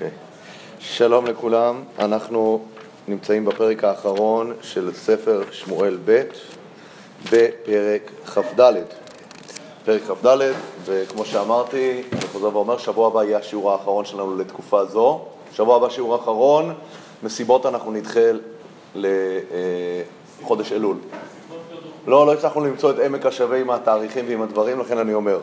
[0.00, 0.16] אוקיי.
[0.78, 2.64] שלום לכולם, אנחנו
[3.08, 6.22] נמצאים בפרק האחרון של ספר שמואל ב'
[7.24, 8.72] בפרק כ"ד.
[9.84, 10.38] פרק כ"ד,
[10.84, 15.24] וכמו שאמרתי, אני חוזר ואומר, שבוע הבא יהיה השיעור האחרון שלנו לתקופה זו.
[15.54, 16.74] שבוע הבא שיעור אחרון,
[17.22, 18.30] מסיבות אנחנו נדחה
[18.94, 20.96] לחודש אלול.
[22.06, 25.40] לא, לא הצלחנו למצוא את עמק השווה עם התאריכים ועם הדברים, לכן אני אומר.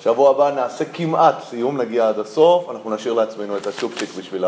[0.00, 4.44] שבוע הבא נעשה כמעט סיום, נגיע עד הסוף, אנחנו נשאיר לעצמנו את הצ'ופצ'יק בשביל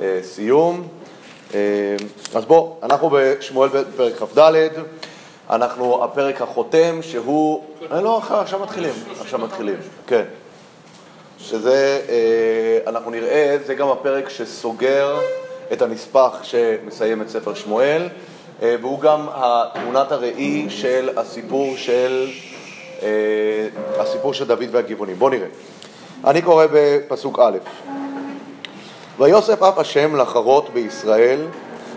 [0.00, 0.88] הסיום.
[2.34, 4.68] אז בואו, אנחנו בשמואל פרק כ"ד,
[5.50, 7.64] אנחנו הפרק החותם שהוא...
[7.90, 10.24] לא, עכשיו מתחילים, עכשיו מתחילים, כן.
[11.38, 12.00] שזה,
[12.86, 15.18] אנחנו נראה, זה גם הפרק שסוגר
[15.72, 18.08] את הנספח שמסיים את ספר שמואל,
[18.62, 19.26] והוא גם
[19.74, 22.28] תמונת הראי של הסיפור של...
[23.98, 25.16] הסיפור של דוד והגבעונים.
[25.16, 25.46] בואו נראה.
[26.24, 27.58] אני קורא בפסוק א':
[29.18, 31.40] ויוסף אף השם לחרות בישראל,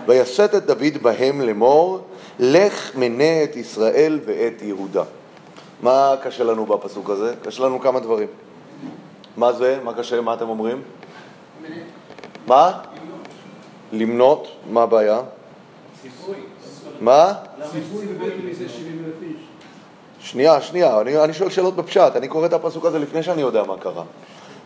[0.06, 2.00] ויסט את דוד בהם לאמור,
[2.38, 5.04] לך מנה את ישראל ואת יהודה.
[5.82, 7.34] מה קשה לנו בפסוק הזה?
[7.42, 8.28] קשה לנו כמה דברים.
[9.36, 9.78] מה זה?
[9.84, 10.20] מה קשה?
[10.20, 10.82] מה אתם אומרים?
[12.46, 12.80] מה?
[13.92, 14.48] למנות.
[14.70, 15.20] מה הבעיה?
[16.02, 16.36] ציווי.
[17.00, 17.32] מה?
[17.72, 19.43] ציווי בבית מזה 70 אלף איש.
[20.24, 23.62] שנייה, שנייה, אני, אני שואל שאלות בפשט, אני קורא את הפסוק הזה לפני שאני יודע
[23.62, 24.04] מה קרה.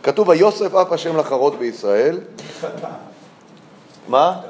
[0.02, 2.20] כתוב, ויוסף אף השם לחרות בישראל.
[4.08, 4.40] מה?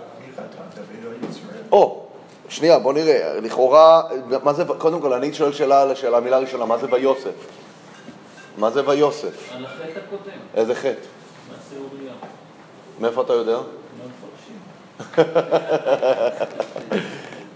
[1.73, 2.07] או,
[2.49, 4.03] שנייה, בוא נראה, לכאורה,
[4.43, 7.31] מה זה, קודם כל, אני שואל שאלה על המילה הראשונה, מה זה ויוסף?
[8.59, 9.53] מה זה ויוסף?
[9.53, 10.89] על החטא הקודם, איזה חטא?
[10.89, 12.13] מעשה אוריה.
[13.01, 13.59] מאיפה אתה יודע?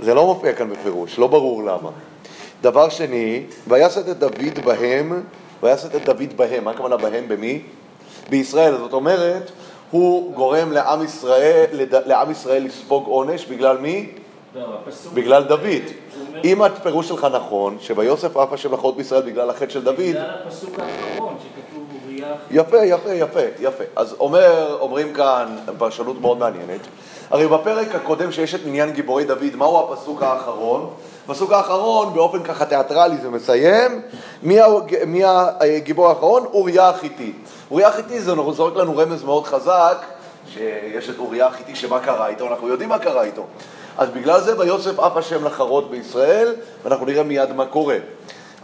[0.05, 1.91] זה לא מופיע כאן בפירוש, לא ברור למה.
[2.63, 4.33] דבר שני, ויסת את דוד
[4.65, 5.23] בהם,
[5.63, 7.25] ויסת את דוד בהם, מה הכוונה בהם?
[7.29, 7.61] במי?
[8.31, 8.77] בישראל.
[8.79, 9.51] זאת אומרת,
[9.91, 14.07] הוא גורם לעם ישראל, לד- לעם ישראל לספוג עונש בגלל מי?
[14.55, 14.63] לא.
[15.15, 15.83] בגלל דוד.
[16.45, 20.79] אם הפירוש שלך נכון, שויוסף אף השם לחרות בישראל בגלל החטא של דוד, בגלל הפסוק
[20.79, 22.27] האחרון שכתוב אוריה...
[22.51, 23.85] יפה, יפה, יפה, יפה.
[23.97, 26.81] אז אומר, אומרים כאן, פרשנות מאוד מעניינת,
[27.31, 30.91] הרי בפרק הקודם שיש את מניין גיבורי דוד, מהו הפסוק האחרון?
[31.29, 34.03] הפסוק האחרון, באופן ככה תיאטרלי זה מסיים,
[34.43, 36.45] מי, הג- מי הגיבור האחרון?
[36.45, 37.33] אוריה החיתי.
[37.71, 39.97] אוריה החיתי זה זורק לנו רמז מאוד חזק,
[40.53, 43.47] שיש את אוריה החיתי שמה קרה איתו, אנחנו יודעים מה קרה איתו.
[43.99, 47.97] אז בגלל זה ויוסף אף השם לחרות בישראל, ואנחנו נראה מיד מה קורה.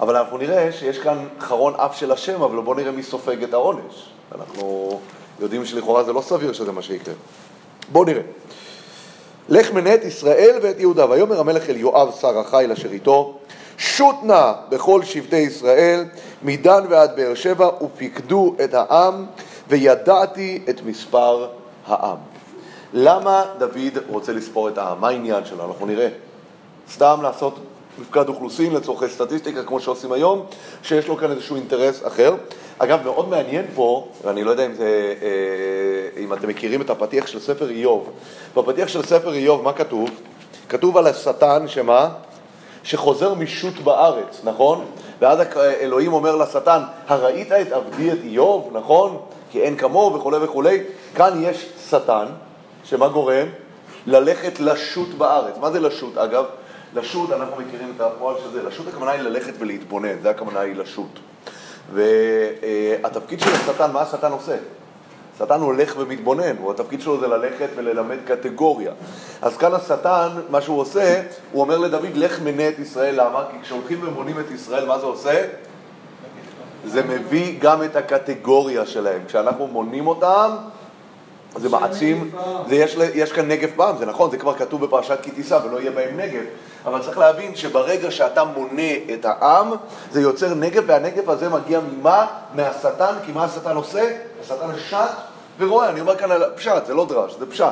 [0.01, 3.55] אבל אנחנו נראה שיש כאן חרון אף של השם, אבל בואו נראה מי סופג את
[3.55, 4.11] העונש.
[4.35, 5.01] אנחנו
[5.41, 7.15] יודעים שלכאורה זה לא סביר שזה מה שיקרה.
[7.93, 8.23] בואו נראה.
[9.49, 11.11] לך מנה את ישראל ואת יהודה.
[11.11, 13.39] ויאמר המלך אל יואב שר החיל אשר איתו,
[13.79, 16.05] שוט נא בכל שבטי ישראל,
[16.43, 19.27] מדן ועד באר שבע, ופיקדו את העם,
[19.69, 21.49] וידעתי את מספר
[21.87, 22.17] העם.
[22.93, 25.01] למה דוד רוצה לספור את העם?
[25.01, 25.65] מה העניין שלו?
[25.65, 26.09] אנחנו נראה.
[26.93, 27.59] סתם לעשות
[27.99, 30.47] מפקד אוכלוסין לצורכי סטטיסטיקה, כמו שעושים היום,
[30.83, 32.35] שיש לו כאן איזשהו אינטרס אחר.
[32.79, 37.27] אגב, מאוד מעניין פה, ואני לא יודע אם, זה, אה, אם אתם מכירים את הפתיח
[37.27, 38.11] של ספר איוב.
[38.57, 40.11] בפתיח של ספר איוב, מה כתוב?
[40.69, 42.09] כתוב על השטן, שמה?
[42.83, 44.85] שחוזר משוט בארץ, נכון?
[45.21, 49.19] ואז אלוהים אומר לשטן, הראית את עבדי את איוב, נכון?
[49.51, 50.81] כי אין כמוהו וכולי וכולי.
[51.15, 52.27] כאן יש שטן,
[52.85, 53.47] שמה גורם?
[54.07, 55.55] ללכת לשוט בארץ.
[55.61, 56.45] מה זה לשוט, אגב?
[56.95, 60.77] לשוט, אנחנו מכירים את הפועל של זה, לשוט הכוונה היא ללכת ולהתבונן, זה הכוונה היא
[60.77, 61.19] לשוט.
[61.95, 64.57] והתפקיד של השטן, מה השטן עושה?
[65.35, 68.93] השטן הולך ומתבונן, התפקיד שלו זה ללכת וללמד קטגוריה.
[69.43, 71.23] אז כאן השטן, מה שהוא עושה,
[71.53, 73.45] הוא אומר לדוד, לך מנה את ישראל, למה?
[73.51, 75.45] כי כשהולכים ומונים את ישראל, מה זה עושה?
[76.87, 79.21] זה מביא גם את הקטגוריה שלהם.
[79.27, 80.51] כשאנחנו מונים אותם,
[81.59, 82.31] זה מעצים,
[82.69, 85.81] זה יש, יש כאן נגב בעם, זה נכון, זה כבר כתוב בפרשת כי תישא ולא
[85.81, 86.43] יהיה בהם נגב,
[86.85, 89.73] אבל צריך להבין שברגע שאתה מונה את העם,
[90.11, 92.27] זה יוצר נגב, והנגב הזה מגיע ממה?
[92.55, 94.11] מהשטן, כי מה השטן עושה?
[94.41, 94.97] השטן שט
[95.59, 97.67] ורואה, אני אומר כאן על פשט, זה לא דרש, זה פשט.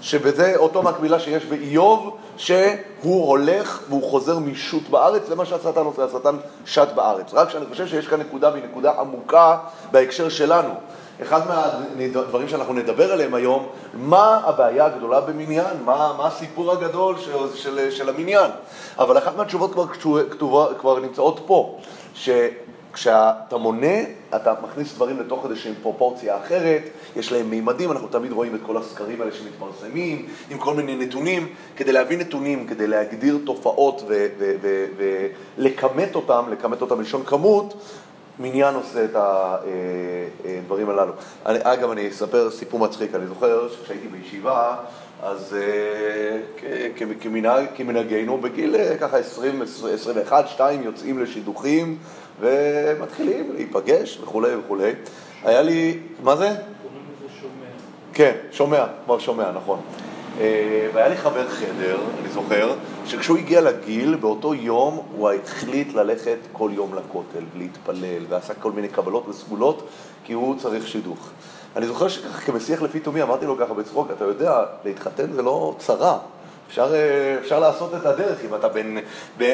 [0.00, 6.04] שבזה אותו מקבילה שיש באיוב, שהוא הולך והוא חוזר משוט בארץ, זה מה שהשטן עושה,
[6.04, 7.34] השטן שט בארץ.
[7.34, 9.56] רק שאני חושב שיש כאן נקודה והיא נקודה עמוקה
[9.92, 10.74] בהקשר שלנו.
[11.22, 11.40] אחד
[11.96, 17.90] מהדברים שאנחנו נדבר עליהם היום, מה הבעיה הגדולה במניין, מה, מה הסיפור הגדול של, של,
[17.90, 18.50] של המניין.
[18.98, 19.86] אבל אחת מהתשובות כבר,
[20.30, 21.78] כתובה, כבר נמצאות פה,
[22.14, 23.96] שכשאתה מונה,
[24.36, 26.82] אתה מכניס דברים לתוך איזושהי פרופורציה אחרת,
[27.16, 31.48] יש להם מימדים, אנחנו תמיד רואים את כל הסקרים האלה שמתפרסמים, עם כל מיני נתונים,
[31.76, 34.02] כדי להביא נתונים, כדי להגדיר תופעות
[35.58, 37.74] ולכמת אותם, לכמת אותם בלשון כמות,
[38.38, 41.12] מניין עושה את הדברים הללו.
[41.46, 43.14] אני, אגב, אני אספר סיפור מצחיק.
[43.14, 44.76] אני זוכר שכשהייתי בישיבה,
[45.22, 46.64] אז אה, כ-
[46.96, 49.62] כ- כמנהג- כמנהגנו, בגיל אה, ככה 20,
[49.94, 51.98] 21, 2 יוצאים לשידוכים
[52.40, 54.92] ומתחילים להיפגש וכולי וכולי.
[55.44, 56.46] היה לי, מה זה?
[56.48, 56.58] קוראים
[57.16, 57.66] לזה שומע.
[58.12, 59.80] כן, שומע, כבר שומע, נכון.
[60.40, 62.74] אה, והיה לי חבר חדר, אני זוכר,
[63.06, 68.88] שכשהוא הגיע לגיל, באותו יום הוא החליט ללכת כל יום לכותל, להתפלל, ועשה כל מיני
[68.88, 69.88] קבלות וסגולות,
[70.24, 71.30] כי הוא צריך שידוך.
[71.76, 75.74] אני זוכר שככה כמשיח לפי תומי אמרתי לו ככה בצחוק, אתה יודע, להתחתן זה לא
[75.78, 76.18] צרה.
[76.74, 78.94] אפשר, אה, אפשר לעשות את הדרך, אם אתה בן,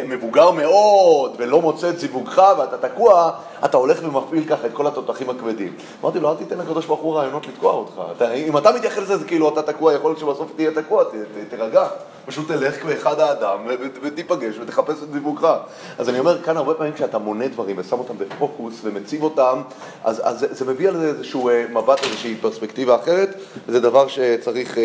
[0.08, 3.30] מבוגר מאוד ולא מוצא את זיווגך ואתה תקוע,
[3.64, 5.72] אתה הולך ומפעיל ככה את כל התותחים הכבדים.
[6.02, 8.00] אמרתי לו, אל תיתן לקדוש ברוך הוא רעיונות לתקוע אותך.
[8.16, 11.06] אתה, אם אתה מתייחס לזה, זה כאילו אתה תקוע, יכול להיות שבסוף תהיה תקוע, ת,
[11.08, 11.88] ת, תירגע.
[12.26, 13.58] פשוט תלך כאחד האדם
[14.02, 15.56] ותיפגש ותחפש את זיווגך.
[15.98, 19.60] אז אני אומר, כאן הרבה פעמים כשאתה מונה דברים ושם אותם בפוקוס ומציב אותם,
[20.04, 23.34] אז, אז זה, זה מביא על זה איזשהו אה, מבט, איזושהי פרספקטיבה אחרת,
[23.66, 24.78] וזה דבר שצריך...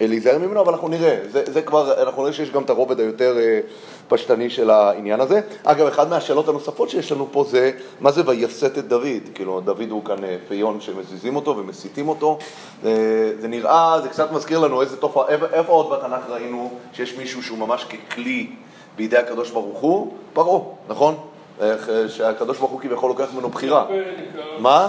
[0.00, 3.38] להיזהר ממנו, אבל אנחנו נראה, זה, זה כבר, אנחנו נראה שיש גם את הרובד היותר
[3.38, 3.60] אה,
[4.08, 5.40] פשטני של העניין הזה.
[5.62, 9.22] אגב, אחת מהשאלות הנוספות שיש לנו פה זה, מה זה ויסת את דוד?
[9.34, 12.38] כאילו, דוד הוא כאן אה, פיון שמזיזים אותו ומסיתים אותו.
[12.84, 12.90] אה,
[13.40, 17.42] זה נראה, זה קצת מזכיר לנו איזה תופעה, איפה, איפה עוד בתנ"ך ראינו שיש מישהו
[17.42, 18.50] שהוא ממש ככלי
[18.96, 20.12] בידי הקדוש ברוך הוא?
[20.32, 21.31] פרעה, נכון?
[21.60, 23.86] איך, אה, שהקדוש ברוך הוא כביכול לוקח ממנו בחירה.
[24.58, 24.88] מה?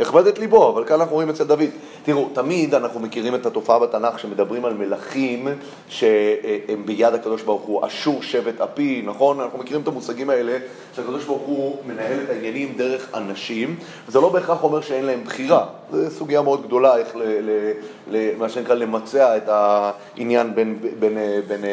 [0.00, 1.70] הכבד את ליבו, אבל כאן אנחנו רואים אצל דוד.
[2.04, 5.48] תראו, תמיד אנחנו מכירים את התופעה בתנ"ך שמדברים על מלכים
[5.88, 9.40] שהם ביד הקדוש ברוך הוא, אשור שבט אפי, נכון?
[9.40, 10.58] אנחנו מכירים את המושגים האלה
[10.96, 13.76] שהקדוש ברוך הוא מנהל את העניינים דרך אנשים,
[14.08, 15.66] זה לא בהכרח אומר שאין להם בחירה.
[15.92, 17.72] זו סוגיה מאוד גדולה, איך ל, ל,
[18.10, 21.18] ל, מה שנקרא למצע את העניין בין, בין, בין,
[21.48, 21.70] בין אה,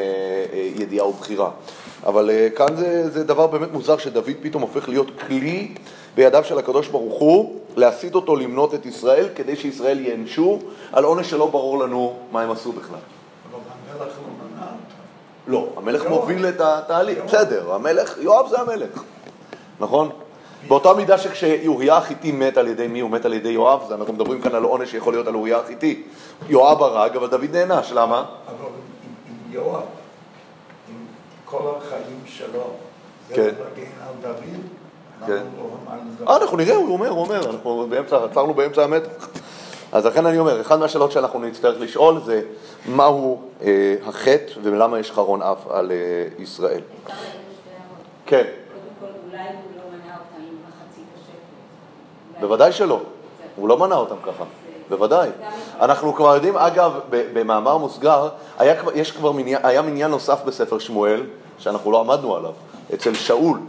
[0.53, 1.49] אה, ידיעה ובחירה.
[2.05, 5.71] אבל אה, כאן זה, זה דבר באמת מוזר שדוד פתאום הופך להיות כלי
[6.15, 10.59] בידיו של הקדוש ברוך הוא, להסית אותו למנות את ישראל, כדי שישראל ייענשו
[10.91, 12.95] על עונש שלא ברור לנו מה הם עשו בכלל.
[13.51, 13.59] אבל
[13.99, 14.75] המלך לא אותם.
[15.47, 16.13] לא, המלך יואב.
[16.13, 17.19] מוביל את התהליך.
[17.25, 19.03] בסדר, המלך, יואב זה המלך,
[19.79, 20.09] נכון?
[20.67, 22.99] באותה מידה שכשאוריה החיתי מת על ידי מי?
[22.99, 25.57] הוא מת על ידי יואב, אז אנחנו מדברים כאן על עונש שיכול להיות על אוריה
[25.57, 26.03] החיתי.
[26.49, 28.25] יואב הרג, אבל דוד נענש, למה?
[28.47, 28.55] אבל
[29.51, 29.81] יואב,
[31.51, 32.63] כל החיים שלו,
[33.29, 33.41] זה כן.
[33.41, 34.37] מגן על דוד,
[35.27, 35.43] כן.
[35.57, 35.69] הוא
[36.25, 36.31] לא?
[36.31, 39.27] אה, אנחנו נראה, הוא אומר, הוא אומר, אנחנו באמצע, עצרנו באמצע המתח.
[39.91, 42.41] אז לכן אני אומר, אחת מהשאלות שאנחנו נצטרך לשאול זה
[42.89, 45.97] מהו אה, החטא ולמה יש חרון אף על אה,
[46.43, 46.81] ישראל.
[48.25, 48.51] כן, קודם
[48.99, 49.47] כל, אולי הוא
[49.77, 51.31] לא מנע אותה עם מחצית השקל.
[52.35, 52.99] אולי- בוודאי שלא.
[53.55, 54.43] הוא לא מנע אותם ככה,
[54.89, 55.29] בוודאי.
[55.81, 60.79] אנחנו כבר יודעים, אגב, ב- במאמר מוסגר, היה, יש כבר מניין, היה מניין נוסף בספר
[60.79, 61.23] שמואל,
[61.61, 62.51] שאנחנו לא עמדנו עליו,
[62.93, 63.59] אצל שאול.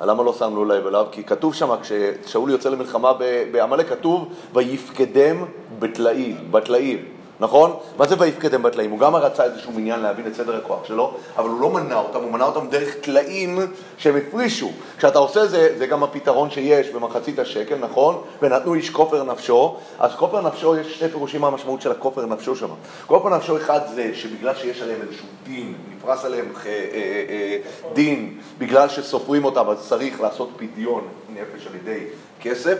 [0.00, 1.06] למה לא שמנו לב אליו?
[1.12, 3.12] כי כתוב שם, כששאול יוצא למלחמה
[3.52, 5.44] בעמלק, כתוב, ויפקדם
[5.78, 7.04] בטלאים, בטלאים.
[7.42, 7.76] נכון?
[7.98, 8.90] מה זה ויפקדם בטלאים?
[8.90, 12.22] הוא גם רצה איזשהו מניין להבין את סדר הכוח שלו, אבל הוא לא מנע אותם,
[12.22, 13.58] הוא מנע אותם דרך טלאים
[13.98, 14.70] שהם הפרישו.
[14.98, 18.22] כשאתה עושה זה, זה גם הפתרון שיש במחצית השקל, נכון?
[18.42, 22.56] ונתנו איש כופר נפשו, אז כופר נפשו, יש שני פירושים מה המשמעות של הכופר נפשו
[22.56, 22.68] שם.
[23.06, 27.58] כופר נפשו אחד זה שבגלל שיש עליהם איזשהו דין, נפרס עליהם אה, אה, אה,
[27.92, 32.04] דין, בגלל שסופרים אותם, אז צריך לעשות פדיון נפש על ידי
[32.40, 32.78] כסף.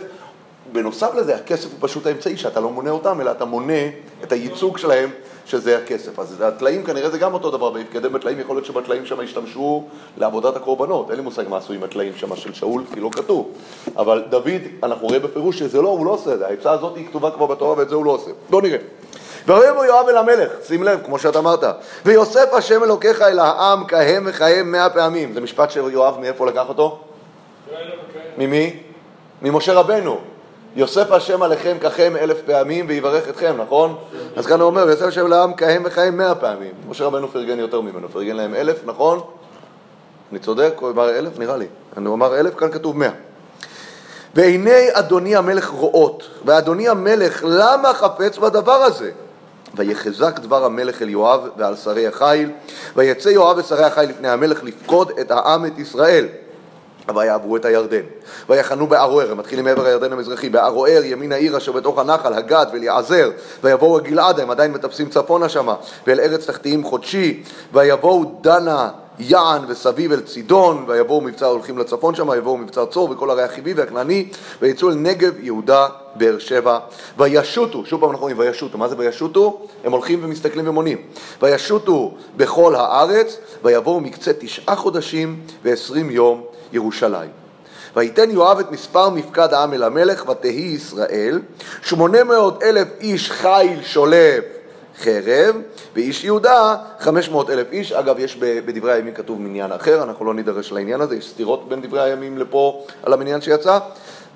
[0.73, 3.83] בנוסף לזה, הכסף הוא פשוט האמצעי שאתה לא מונה אותם, אלא אתה מונה
[4.23, 5.09] את הייצוג שלהם,
[5.45, 6.19] שזה הכסף.
[6.19, 9.83] אז הטלאים כנראה זה גם אותו דבר, ויפקדם בטלאים, יכול להיות שבטלאים שם השתמשו
[10.17, 11.09] לעבודת הקורבנות.
[11.09, 13.51] אין לי מושג מה עשו עם הטלאים שם של שאול, כי לא כתוב.
[13.97, 16.47] אבל דוד, אנחנו רואים בפירוש שזה לא, הוא לא עושה את זה.
[16.47, 18.31] העצה הזאת היא כתובה כבר בתורה ואת זה הוא לא עושה.
[18.49, 18.77] בוא נראה.
[19.47, 21.63] ויאמר יואב אל המלך, שים לב, כמו שאתה אמרת,
[22.05, 25.33] ויוסף השם אלוקיך אל העם כהם וכהם מאה פעמים.
[25.33, 26.99] זה משפט שיואב מאיפה לקח אותו?
[28.37, 28.79] ממי?
[29.41, 30.32] ממשה רבנו.
[30.75, 33.95] יוסף השם עליכם ככם אלף פעמים ויברך אתכם, נכון?
[34.35, 36.71] אז כאן הוא אומר, יוסף השם לעם כהם וכהם מאה פעמים.
[36.89, 39.19] משה רבנו פרגן יותר ממנו, פרגן להם אלף, נכון?
[40.31, 40.73] אני צודק?
[40.79, 41.39] הוא אמר אלף?
[41.39, 41.65] נראה לי.
[41.97, 43.09] אני אמר אלף, כאן כתוב מאה.
[44.35, 49.11] ועיני אדוני המלך רואות, ואדוני המלך למה חפץ בדבר הזה?
[49.75, 52.51] ויחזק דבר המלך אל יואב ועל שרי החיל,
[52.95, 56.27] ויצא יואב ושרי החיל לפני המלך לפקוד את העם את ישראל.
[57.15, 58.01] ויעברו את הירדן,
[58.49, 63.31] ויחנו בערוער, הם מתחילים מעבר הירדן המזרחי, בערוער ימין העיר אשר בתוך הנחל, הגת ואליעזר,
[63.63, 65.75] ויבואו הגלעד, הם עדיין מטפסים צפונה שמה,
[66.07, 67.43] ואל ארץ תחתיים חודשי,
[67.73, 73.29] ויבואו דנה יען וסביב אל צידון, ויבואו מבצע הולכים לצפון שמה, ויבואו מבצע צור וכל
[73.29, 74.29] ערי החיבי והכנעני,
[74.61, 76.79] ויצאו אל נגב, יהודה, באר שבע,
[77.17, 79.59] וישוטו, שוב פעם אנחנו אומרים וישוטו, מה זה וישוטו?
[79.83, 80.97] הם הולכים ומסתכלים ומונים,
[81.41, 86.43] וישוטו בכל הארץ, ויבואו מקצה תשעה חודשים ועשרים יום
[86.73, 87.29] ירושלים.
[87.95, 91.41] ויתן יואב את מספר מפקד העם אל המלך, ותהי ישראל,
[91.81, 94.43] שמונה מאות אלף איש חיל שולף
[94.97, 95.55] חרב,
[95.95, 97.91] ואיש יהודה חמש מאות אלף איש.
[97.91, 101.81] אגב, יש בדברי הימים כתוב מניין אחר, אנחנו לא נידרש לעניין הזה, יש סתירות בין
[101.81, 103.79] דברי הימים לפה על המניין שיצא.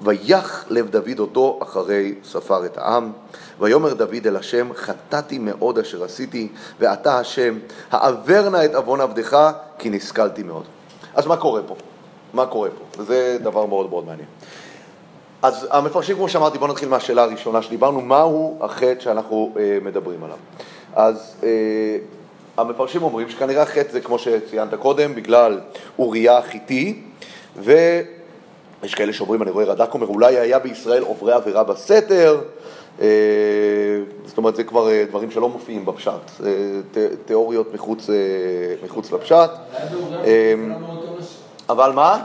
[0.01, 3.11] ויח לב דוד אותו אחרי ספר את העם.
[3.59, 6.47] ויאמר דוד אל השם, חטאתי מאוד אשר עשיתי,
[6.79, 7.57] ואתה השם,
[7.91, 10.63] העבר נא את עוון עבדך, כי נסכלתי מאוד.
[11.15, 11.75] אז מה קורה פה?
[12.33, 13.01] מה קורה פה?
[13.01, 14.27] וזה דבר מאוד מאוד מעניין.
[15.41, 20.37] אז המפרשים, כמו שאמרתי, בואו נתחיל מהשאלה הראשונה שדיברנו, מהו החטא שאנחנו אה, מדברים עליו.
[20.95, 21.49] אז אה,
[22.57, 25.59] המפרשים אומרים שכנראה החטא זה, כמו שציינת קודם, בגלל
[25.99, 27.01] אוריה החיתי,
[27.55, 32.41] ויש כאלה שאומרים, אני רואה רד"ק אומר, אולי היה בישראל עוברי עבירה בסתר,
[33.01, 33.07] אה,
[34.25, 38.15] זאת אומרת, זה כבר אה, דברים שלא מופיעים בפשט, זה תיאוריות מחוץ, אה,
[38.85, 39.49] מחוץ לפשט.
[41.69, 42.23] אבל מה?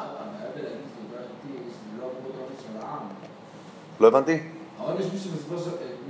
[4.00, 4.38] לא הבנתי?
[4.84, 5.06] אבל יש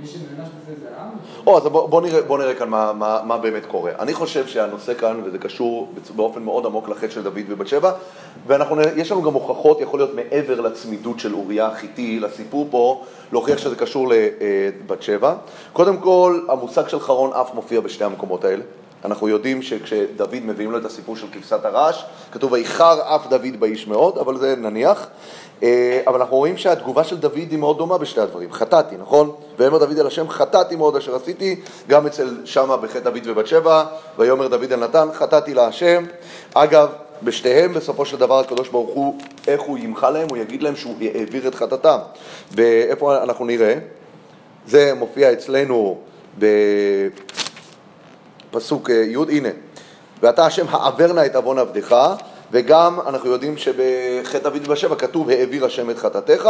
[0.01, 1.09] מי שנענש בזה זה העם?
[1.47, 3.91] או, אז בוא, בוא, נראה, בוא נראה כאן מה, מה, מה באמת קורה.
[3.99, 7.91] אני חושב שהנושא כאן, וזה קשור באופן מאוד עמוק לחטא של דוד ובת שבע,
[8.47, 13.75] ויש לנו גם הוכחות, יכול להיות מעבר לצמידות של אוריה החיתי, לסיפור פה, להוכיח שזה
[13.75, 15.35] קשור לבת שבע.
[15.73, 18.63] קודם כל, המושג של חרון אף מופיע בשתי המקומות האלה.
[19.05, 23.87] אנחנו יודעים שכשדוד מביאים לו את הסיפור של כבשת הרש, כתוב ויחר אף דוד באיש
[23.87, 25.07] מאוד, אבל זה נניח.
[25.63, 28.51] אה, אבל אנחנו רואים שהתגובה של דוד היא מאוד דומה בשתי הדברים.
[28.51, 29.31] חטאתי, נכון?
[29.59, 31.55] ויאמר דוד אל השם, חטאתי מאוד אשר עשיתי,
[31.87, 33.83] גם אצל שמה בחטא דוד ובת שבע,
[34.17, 36.03] ויאמר דוד אל נתן, חטאתי להשם.
[36.53, 36.89] אגב,
[37.23, 39.17] בשתיהם בסופו של דבר הקדוש ברוך הוא,
[39.47, 40.27] איך הוא ימחה להם?
[40.29, 41.97] הוא יגיד להם שהוא העביר את חטאתם.
[42.51, 43.75] ואיפה אנחנו נראה?
[44.67, 45.97] זה מופיע אצלנו
[46.37, 47.42] בפסוק
[48.89, 49.49] אה, י', הנה,
[50.21, 52.15] ואתה השם העבר נא את עוון עבדך
[52.51, 56.49] וגם אנחנו יודעים שבחטא דוד ובשבע כתוב העביר השם את חטאתך,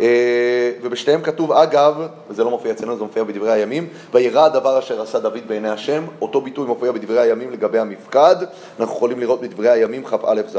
[0.00, 1.94] אה, ובשתיהם כתוב אגב,
[2.30, 6.04] וזה לא מופיע אצלנו, זה מופיע בדברי הימים, וירא הדבר אשר עשה דוד בעיני השם,
[6.20, 8.36] אותו ביטוי מופיע בדברי הימים לגבי המפקד,
[8.80, 10.58] אנחנו יכולים לראות בדברי הימים כ"א ז'.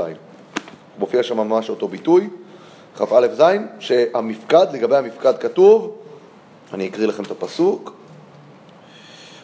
[0.99, 2.29] מופיע שם ממש אותו ביטוי,
[2.97, 3.41] כ"א ז',
[3.79, 5.95] שהמפקד, לגבי המפקד כתוב,
[6.73, 7.96] אני אקריא לכם את הפסוק,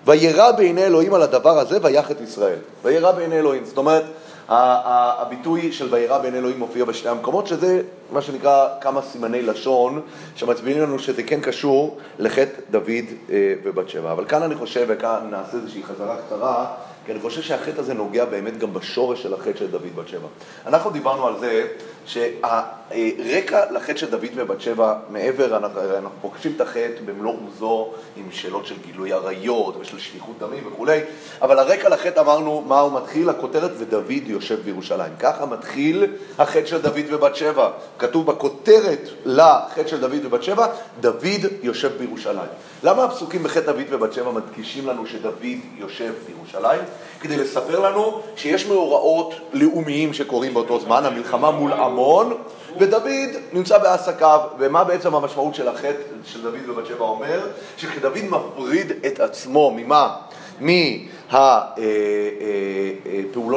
[0.06, 2.60] וירא בעיני אלוהים על הדבר הזה ויח את ישראל.
[2.84, 3.66] וירא בעיני אלוהים.
[3.66, 4.04] זאת אומרת,
[4.50, 7.82] הביטוי של וירא בעיני אלוהים מופיע בשני המקומות, שזה
[8.12, 10.02] מה שנקרא כמה סימני לשון
[10.36, 14.12] שמצביעים לנו שזה כן קשור לחטא דוד אה, ובת שבע.
[14.12, 16.66] אבל כאן אני חושב, וכאן נעשה איזושהי חזרה קצרה,
[17.06, 20.28] כי אני חושב שהחטא הזה נוגע באמת גם בשורש של החטא של דוד בת שבע.
[20.68, 21.68] אנחנו דיברנו על זה
[22.06, 28.66] שהרקע לחטא של דוד ובת שבע, מעבר, אנחנו, פוגשים את החטא במלוא עוזו עם שאלות
[28.66, 31.00] של גילוי עריות ושל שליחות דמים וכולי,
[31.42, 35.14] אבל הרקע לחטא אמרנו מה הוא מתחיל, הכותרת ודוד יושב בירושלים.
[35.20, 36.06] ככה מתחיל
[36.38, 37.70] החטא של דוד ובת שבע.
[38.00, 40.68] כתוב בכותרת לחטא של דוד ובת שבע,
[41.00, 42.50] דוד יושב בירושלים.
[42.84, 45.44] למה הפסוקים בחטא דוד ובת שבע מדגישים לנו שדוד
[45.78, 46.82] יושב בירושלים?
[47.24, 52.34] כדי לספר לנו שיש מאורעות לאומיים שקורים באותו זמן, המלחמה מול עמון,
[52.80, 57.48] ודוד נמצא בעסקיו, ומה בעצם המשמעות של החטא של דוד ובת שבע אומר?
[57.78, 60.16] שכשדוד מפריד את עצמו, ממה?
[60.60, 61.62] מהפעולות אה,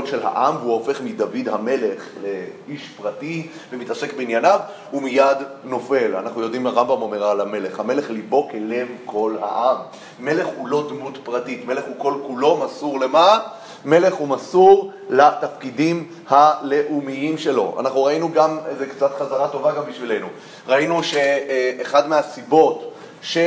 [0.07, 6.17] של העם, והוא הופך מדוד המלך לאיש פרטי ומתעסק בענייניו, הוא מיד נופל.
[6.17, 9.77] אנחנו יודעים, הרמב"ם אומר על המלך, המלך ליבו כלב כל העם.
[10.21, 13.39] מלך הוא לא דמות פרטית, מלך הוא כל כולו מסור למה?
[13.85, 17.77] מלך הוא מסור לתפקידים הלאומיים שלו.
[17.81, 20.27] אנחנו ראינו גם, זה קצת חזרה טובה גם בשבילנו,
[20.69, 22.93] ראינו שאחד מהסיבות
[23.23, 23.39] ש...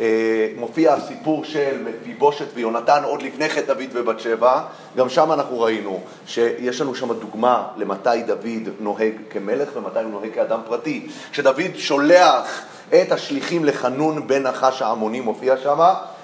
[0.00, 4.62] אה, מופיע הסיפור של מפיבושת ויונתן עוד לפני חטא דוד ובת שבע,
[4.96, 10.34] גם שם אנחנו ראינו שיש לנו שם דוגמה למתי דוד נוהג כמלך ומתי הוא נוהג
[10.34, 11.06] כאדם פרטי.
[11.32, 15.78] כשדוד שולח את השליחים לחנון בן נחש העמוני, מופיע שם,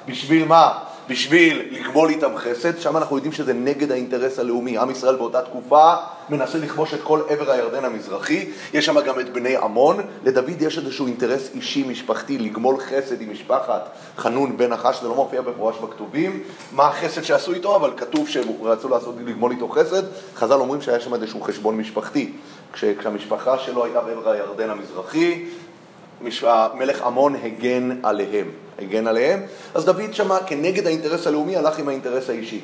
[0.06, 0.85] בשביל מה?
[1.08, 4.78] בשביל לגמול איתם חסד, שם אנחנו יודעים שזה נגד האינטרס הלאומי.
[4.78, 5.94] עם ישראל באותה תקופה
[6.28, 9.96] מנסה לכבוש את כל עבר הירדן המזרחי, יש שם גם את בני עמון.
[10.24, 15.14] לדוד יש איזשהו אינטרס אישי משפחתי לגמול חסד עם משפחת חנון בן נחש, זה לא
[15.14, 20.02] מופיע במפורש בכתובים, מה החסד שעשו איתו, אבל כתוב שהם רצו לעשות לגמול איתו חסד.
[20.36, 22.32] חז"ל אומרים שהיה שם איזשהו חשבון משפחתי.
[22.72, 25.44] כש, כשהמשפחה שלו הייתה בעבר הירדן המזרחי,
[26.42, 28.50] המלך עמון הגן עליהם.
[28.78, 29.42] הגן עליהם,
[29.74, 32.60] אז דוד שמע כנגד האינטרס הלאומי הלך עם האינטרס האישי.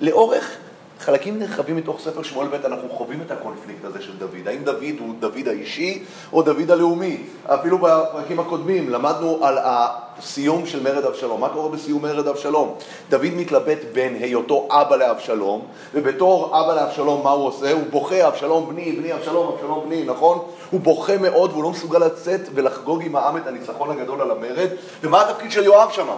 [0.00, 0.56] לאורך
[1.00, 4.48] חלקים נרחבים מתוך ספר שמואל ב' אנחנו חווים את הקונפליקט הזה של דוד.
[4.48, 7.22] האם דוד הוא דוד האישי או דוד הלאומי?
[7.46, 11.40] אפילו בפרקים הקודמים למדנו על הסיום של מרד אבשלום.
[11.40, 12.74] מה קורה בסיום מרד אבשלום?
[13.10, 17.72] דוד מתלבט בין היותו אבא לאבשלום, ובתור אבא לאבשלום מה הוא עושה?
[17.72, 20.38] הוא בוכה, אבשלום בני, בני אבשלום, אבשלום בני, נכון?
[20.70, 24.68] הוא בוכה מאוד והוא לא מסוגל לצאת ולחגוג עם העם את הניצחון הגדול על המרד.
[25.02, 26.16] ומה התפקיד של יואב שמה?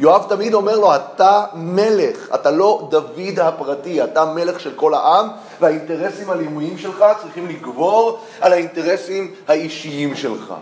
[0.00, 5.28] יואב תמיד אומר לו, אתה מלך, אתה לא דוד הפרטי, אתה מלך של כל העם,
[5.60, 10.54] והאינטרסים הלאומיים שלך צריכים לגבור על האינטרסים האישיים שלך.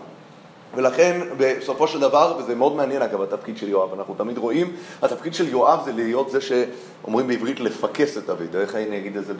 [0.75, 5.33] ולכן בסופו של דבר, וזה מאוד מעניין אגב התפקיד של יואב, אנחנו תמיד רואים, התפקיד
[5.33, 9.33] של יואב זה להיות זה שאומרים בעברית לפקס את דוד, איך אני אגיד את זה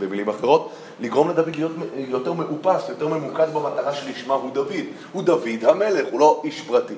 [0.00, 0.70] במילים אחרות?
[1.00, 4.84] לגרום לדוד להיות יותר מאופס, יותר ממוקד במטרה שלשמה הוא דוד.
[5.12, 6.94] הוא דוד המלך, הוא לא איש פרטי.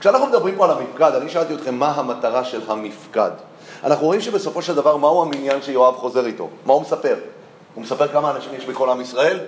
[0.00, 3.30] כשאנחנו מדברים פה על המפקד, אני שאלתי אתכם מה המטרה של המפקד.
[3.84, 6.48] אנחנו רואים שבסופו של דבר, מהו המניין שיואב חוזר איתו?
[6.66, 7.16] מה הוא מספר?
[7.74, 9.40] הוא מספר כמה אנשים יש בכל עם ישראל?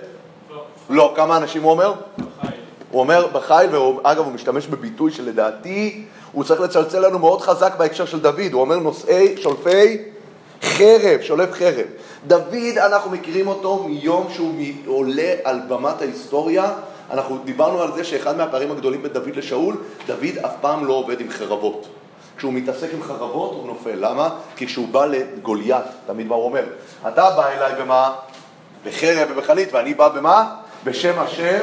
[0.49, 0.63] לא.
[0.89, 1.13] לא.
[1.15, 1.93] כמה אנשים הוא אומר?
[2.17, 2.59] בחיל.
[2.91, 8.05] הוא אומר בחיל, ואגב, הוא משתמש בביטוי שלדעתי הוא צריך לצלצל לנו מאוד חזק בהקשר
[8.05, 8.51] של דוד.
[8.51, 9.97] הוא אומר נושאי, שולפי
[10.61, 11.85] חרב, שולף חרב.
[12.27, 14.53] דוד, אנחנו מכירים אותו מיום שהוא
[14.85, 16.71] עולה על במת ההיסטוריה
[17.11, 19.75] אנחנו דיברנו על זה שאחד מהפערים הגדולים בין דוד לשאול,
[20.07, 21.87] דוד אף פעם לא עובד עם חרבות.
[22.37, 23.95] כשהוא מתעסק עם חרבות הוא נופל.
[23.95, 24.29] למה?
[24.55, 26.63] כי כשהוא בא לגוליית, תמיד מה הוא אומר?
[27.07, 28.13] אתה בא אליי במה?
[28.85, 30.55] בחרב ובחנית, ואני בא במה?
[30.83, 31.59] בשם השם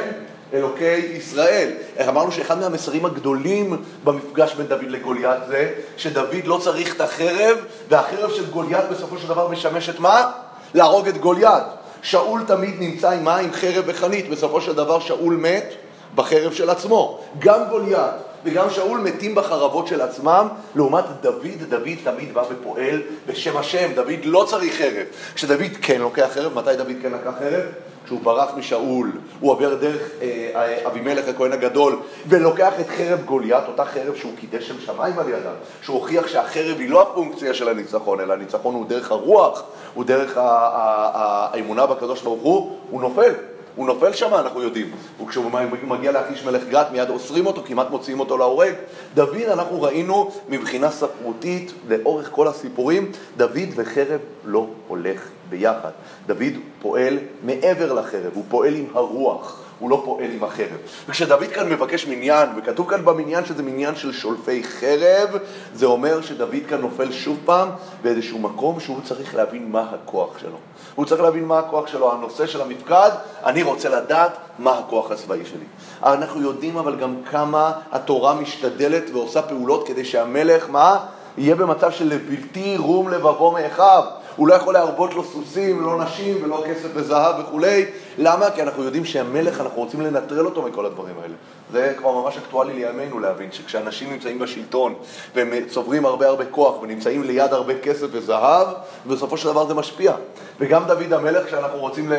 [0.53, 1.71] אלוקי ישראל.
[2.09, 7.57] אמרנו שאחד מהמסרים הגדולים במפגש בין דוד לגוליית זה שדוד לא צריך את החרב,
[7.89, 10.31] והחרב של גוליית בסופו של דבר משמשת מה?
[10.73, 11.63] להרוג את גוליית.
[12.05, 13.37] שאול תמיד נמצא עם מה?
[13.37, 14.29] עם חרב וחנית.
[14.29, 15.73] בסופו של דבר שאול מת
[16.15, 17.21] בחרב של עצמו.
[17.39, 23.57] גם גוליית וגם שאול מתים בחרבות של עצמם, לעומת דוד, דוד תמיד בא ופועל בשם
[23.57, 23.91] השם.
[23.95, 25.05] דוד לא צריך חרב.
[25.35, 27.63] כשדוד כן לוקח חרב, מתי דוד כן לקח חרב?
[28.05, 33.63] כשהוא ברח משאול, הוא עובר דרך אה, אה, אבימלך הכהן הגדול ולוקח את חרב גוליית,
[33.67, 37.69] אותה חרב שהוא קידש שם שמיים על ידה, שהוא הוכיח שהחרב היא לא הפונקציה של
[37.69, 43.33] הניצחון, אלא הניצחון הוא דרך הרוח, הוא דרך האמונה בקדוש ברוך הוא, הוא נופל.
[43.75, 44.91] הוא נופל שם, אנחנו יודעים.
[45.23, 45.51] וכשהוא
[45.83, 48.73] מגיע לאחיש מלך גת, מיד אוסרים אותו, כמעט מוציאים אותו להורג.
[49.13, 55.91] דוד, אנחנו ראינו מבחינה ספרותית, לאורך כל הסיפורים, דוד וחרב לא הולך ביחד.
[56.27, 59.61] דוד פועל מעבר לחרב, הוא פועל עם הרוח.
[59.79, 60.77] הוא לא פועל עם החרב.
[61.07, 65.29] וכשדוד כאן מבקש מניין, וכתוב כאן במניין שזה מניין של שולפי חרב,
[65.73, 67.69] זה אומר שדוד כאן נופל שוב פעם
[68.03, 70.57] באיזשהו מקום שהוא צריך להבין מה הכוח שלו.
[70.95, 72.11] הוא צריך להבין מה הכוח שלו.
[72.11, 73.09] הנושא של המפקד,
[73.45, 75.65] אני רוצה לדעת מה הכוח הצבאי שלי.
[76.03, 80.97] אנחנו יודעים אבל גם כמה התורה משתדלת ועושה פעולות כדי שהמלך, מה?
[81.37, 84.03] יהיה במצב של בלתי רום לבבו מאחיו.
[84.35, 87.85] הוא לא יכול להרבות לו סוסים, לא נשים ולא כסף וזהב וכולי.
[88.17, 88.51] למה?
[88.51, 91.33] כי אנחנו יודעים שהמלך, אנחנו רוצים לנטרל אותו מכל הדברים האלה.
[91.71, 94.93] זה כבר ממש אקטואלי לימינו להבין שכשאנשים נמצאים בשלטון
[95.35, 98.67] והם צוברים הרבה הרבה כוח ונמצאים ליד הרבה כסף וזהב,
[99.07, 100.13] בסופו של דבר זה משפיע.
[100.59, 102.11] וגם דוד המלך, כשאנחנו רוצים,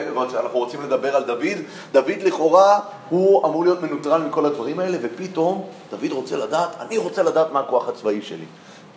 [0.52, 1.58] רוצים לדבר על דוד,
[1.92, 7.22] דוד לכאורה הוא אמור להיות מנוטרל מכל הדברים האלה, ופתאום דוד רוצה לדעת, אני רוצה
[7.22, 8.44] לדעת מה הכוח הצבאי שלי.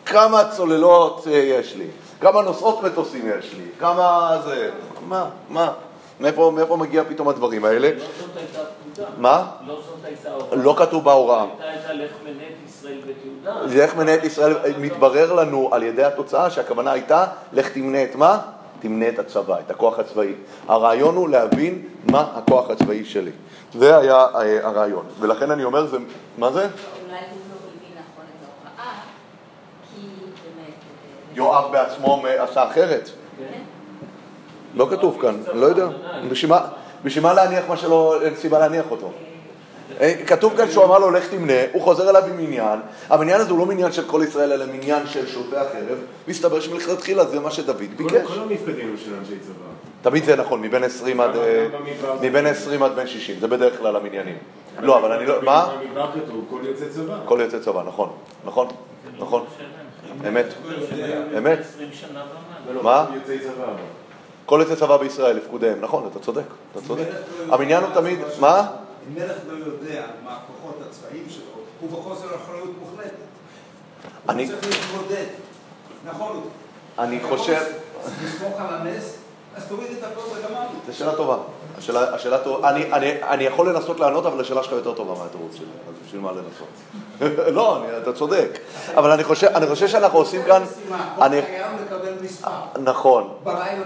[0.06, 1.88] כמה צוללות אה, יש לי,
[2.22, 4.72] כמה נוסעות מטוסים יש לי, כמה זה,
[5.08, 5.72] מה, מה,
[6.20, 7.90] מאיפה, מאיפה מגיע פתאום הדברים האלה?
[7.92, 9.08] לא זאת הייתה פקודה.
[9.18, 9.46] מה?
[9.68, 10.56] לא זאת הייתה הוראה.
[10.56, 11.44] לא כתוב בהוראה.
[11.44, 13.84] הייתה הייתה לך מנה את ישראל בתעודה.
[13.84, 18.40] לך מנה את ישראל, מתברר לנו על ידי התוצאה שהכוונה הייתה, לך תמנה את מה?
[18.80, 20.34] תמנה את הצבא, את הכוח הצבאי.
[20.68, 23.32] הרעיון הוא להבין מה הכוח הצבאי שלי.
[23.74, 25.06] זה היה אה, הרעיון.
[25.20, 25.98] ולכן אני אומר, זה,
[26.38, 26.60] מה זה?
[26.60, 28.94] אולי הוא לא הבין נכון את ההוראה,
[29.96, 31.29] כי באמת...
[31.39, 33.10] יואב בעצמו עשה אחרת.
[34.75, 35.88] לא כתוב כאן, לא יודע.
[37.04, 39.12] בשביל מה- להניח מה שלא, אין סיבה להניח אותו.
[40.28, 43.60] כתוב כאן שהוא אמר לו לך תמנה, הוא חוזר אליו עם מניין, המניין הזה הוא
[43.60, 45.97] לא מניין של כל ישראל אלא מניין של שולטי החרב,
[46.28, 48.12] מסתבר שמלכתחילה זה מה שדוד ביקש.
[48.28, 49.54] כל המפקדים של אנשי צבא.
[50.02, 51.67] תמיד זה נכון, מבין 20 עד, אה,
[52.21, 54.38] מבין 20 עד בין 60, זה בדרך כלל המניינים.
[54.80, 55.69] לא, אבל אני לא, מה?
[55.88, 57.15] במדבר כתוב כל יוצא צבא.
[57.25, 58.10] כל יוצא צבא, נכון,
[58.45, 58.67] נכון,
[59.19, 59.45] נכון,
[60.28, 60.46] אמת,
[61.38, 61.60] אמת.
[61.60, 62.24] 20 שנה
[62.70, 62.84] ומעלה.
[62.84, 63.06] מה?
[64.46, 64.98] כל יוצאי צבא.
[64.98, 67.04] בישראל לפקודיהם, נכון, אתה צודק, אתה צודק.
[67.50, 68.68] המניין הוא תמיד, מה?
[69.08, 71.44] אם מלך לא יודע מה הכוחות הצבאיים שלו,
[71.80, 73.10] הוא בחוסר אחריות מוחלטת.
[74.30, 75.26] אני- הוא צריך להתמודד.
[76.06, 76.42] נכון.
[77.00, 77.62] אני חושב...
[78.26, 79.18] לסמוך על הנס,
[79.58, 80.70] אז תוריד את הכל וגמרנו.
[80.88, 81.38] זו שאלה טובה.
[81.78, 85.56] השאלה, השאלה טובה, אני, אני, אני יכול לנסות לענות, אבל השאלה שלך יותר טובה מהתירוץ
[85.56, 87.48] שלי, אז בשביל מה לנסות?
[87.58, 88.60] לא, אני, אתה צודק.
[88.96, 90.64] אבל אני חושב, אני חושב שאנחנו עושים כאן...
[91.22, 92.50] אני, חייב לקבל מספר.
[92.84, 93.84] נכון, בלילה,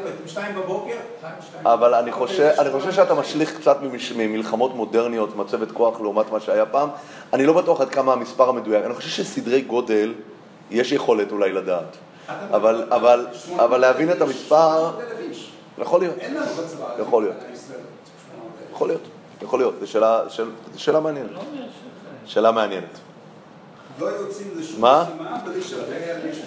[0.55, 1.67] בבוקר, שתיים, שתיים.
[1.67, 3.77] אבל אני חושב, אני חושב שאתה משליך קצת
[4.15, 6.89] ממלחמות מודרניות, מצבת כוח לעומת מה שהיה פעם.
[7.33, 8.85] אני לא בטוח עד כמה המספר המדויק.
[8.85, 10.13] אני חושב שסדרי גודל,
[10.71, 11.97] יש יכולת אולי לדעת.
[12.51, 15.22] אבל, אבל, אבל להבין את המספר, 800,000 איש.
[15.77, 16.15] יכול להיות.
[16.19, 16.85] אין לנו בצבא.
[16.99, 17.35] יכול להיות.
[17.53, 17.79] ישראל.
[18.31, 18.73] 800,000.
[18.73, 19.01] יכול להיות,
[19.41, 19.73] יכול להיות.
[19.79, 21.31] זו שאלה, שאל- שאלה מעניינת.
[21.31, 21.41] לא.
[22.25, 22.99] שאלה מעניינת.
[23.99, 25.05] לא יוצאים לשום מה?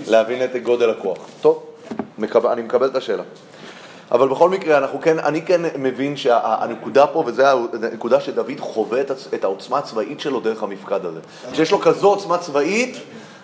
[0.06, 1.18] להבין את גודל הכוח.
[1.40, 1.62] טוב,
[2.18, 3.22] מקבל, אני מקבל את השאלה.
[4.10, 7.42] אבל בכל מקרה, אנחנו כן, אני כן מבין שהנקודה פה, וזו
[7.82, 11.20] הנקודה שדוד חווה את, את העוצמה הצבאית שלו דרך המפקד הזה.
[11.52, 12.96] כשיש לו כזו עוצמה צבאית,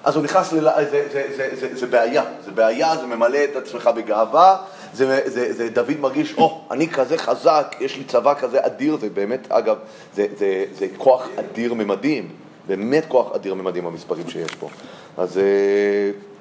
[0.05, 0.61] אז הוא נכנס ל...
[0.61, 2.23] זה, זה, זה, זה, זה בעיה.
[2.45, 4.57] זה בעיה, זה ממלא את עצמך בגאווה,
[4.95, 8.97] זה, זה, זה דוד מרגיש, או, oh, אני כזה חזק, יש לי צבא כזה אדיר,
[8.97, 9.77] זה באמת, אגב,
[10.15, 12.29] זה, זה, זה כוח אדיר ממדים.
[12.67, 14.69] באמת כוח אדיר ממדים המספרים שיש פה.
[15.17, 15.43] אז, אה,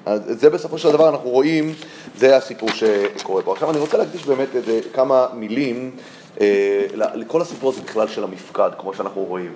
[0.06, 1.74] אז זה בסופו של דבר אנחנו רואים,
[2.16, 2.68] זה הסיפור
[3.16, 3.52] שקורה פה.
[3.52, 5.90] עכשיו אני רוצה להקדיש באמת איזה כמה מילים
[6.40, 9.52] אה, לכל הסיפור הזה בכלל של המפקד, כמו שאנחנו רואים.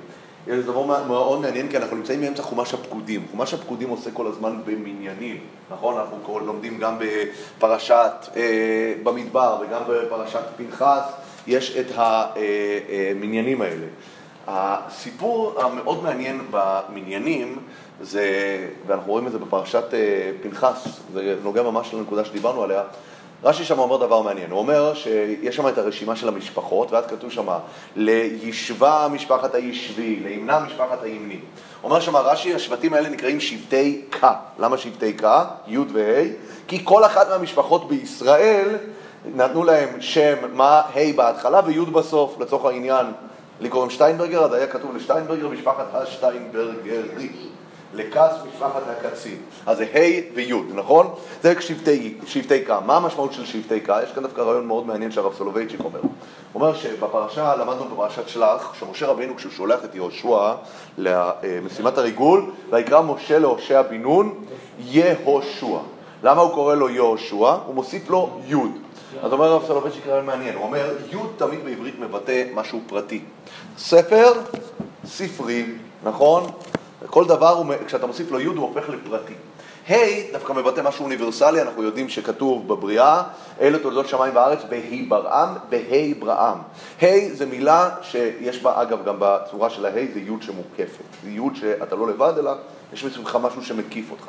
[0.47, 3.27] זה דבר מאוד מעניין, כי אנחנו נמצאים באמצע חומש הפקודים.
[3.31, 5.39] חומש הפקודים עושה כל הזמן במניינים,
[5.71, 5.95] נכון?
[5.99, 8.43] אנחנו כל- לומדים גם בפרשת אה,
[9.03, 11.03] במדבר וגם בפרשת פנחס,
[11.47, 13.87] יש את המניינים האלה.
[14.49, 17.59] הסיפור המאוד מעניין במניינים
[18.01, 18.25] זה,
[18.87, 22.83] ואנחנו רואים את זה בפרשת אה, פנחס, זה נוגע ממש לנקודה שדיברנו עליה,
[23.45, 27.31] רש"י שם אומר דבר מעניין, הוא אומר שיש שם את הרשימה של המשפחות, ואז כתוב
[27.31, 27.49] שם
[27.97, 31.39] לישבה משפחת הישבי, לימנה משפחת הימני.
[31.85, 34.33] אומר שם רש"י, השבטים האלה נקראים שבטי קה.
[34.59, 35.45] למה שבטי קה?
[35.67, 36.25] י' וה'?
[36.69, 38.77] כי כל אחת מהמשפחות בישראל
[39.35, 43.07] נתנו להם שם, מה ה' בהתחלה וי' בסוף, לצורך העניין.
[43.61, 47.29] לי קוראים שטיינברגר, אז היה כתוב לשטיינברגר משפחת השטיינברגרי.
[47.95, 49.37] לכס משפחת הקצין.
[49.67, 51.15] אז זה ה' וי', נכון?
[51.43, 52.81] זה שבטי, קה.
[52.81, 54.01] מה המשמעות של שבטי קה?
[54.05, 56.01] יש כאן דווקא רעיון מאוד מעניין שהרב סולובייצ'יק אומר.
[56.01, 56.11] הוא
[56.55, 60.53] אומר שבפרשה, למדנו בפרשת שלח, שמשה רבינו כשהוא שולח את יהושע
[60.99, 64.45] למשימת הריגול, ויקרא משה להושע בן נון
[64.79, 65.79] יהושע.
[66.23, 67.57] למה הוא קורא לו יהושע?
[67.67, 68.55] הוא מוסיף לו י'.
[69.23, 73.21] אז אומר הרב סולובייצ'יק רעיון מעניין, הוא אומר, י' תמיד בעברית מבטא משהו פרטי.
[73.79, 74.33] ספר,
[75.05, 75.67] ספרי,
[76.05, 76.51] נכון?
[77.07, 79.35] כל דבר, הוא, כשאתה מוסיף לו י' הוא הופך לפרטי.
[79.91, 83.23] ה' דווקא מבטא משהו אוניברסלי, אנחנו יודעים שכתוב בבריאה,
[83.61, 86.59] אלה תולדות שמיים וארץ, בה' ברעם, בה' ברעם.
[87.03, 91.05] ה' זה מילה שיש בה, אגב, גם בצורה של ה' זה י' שמוקפת.
[91.23, 92.53] זה י' שאתה לא לבד, אלא
[92.93, 94.25] יש מסביבך משהו שמקיף אותך.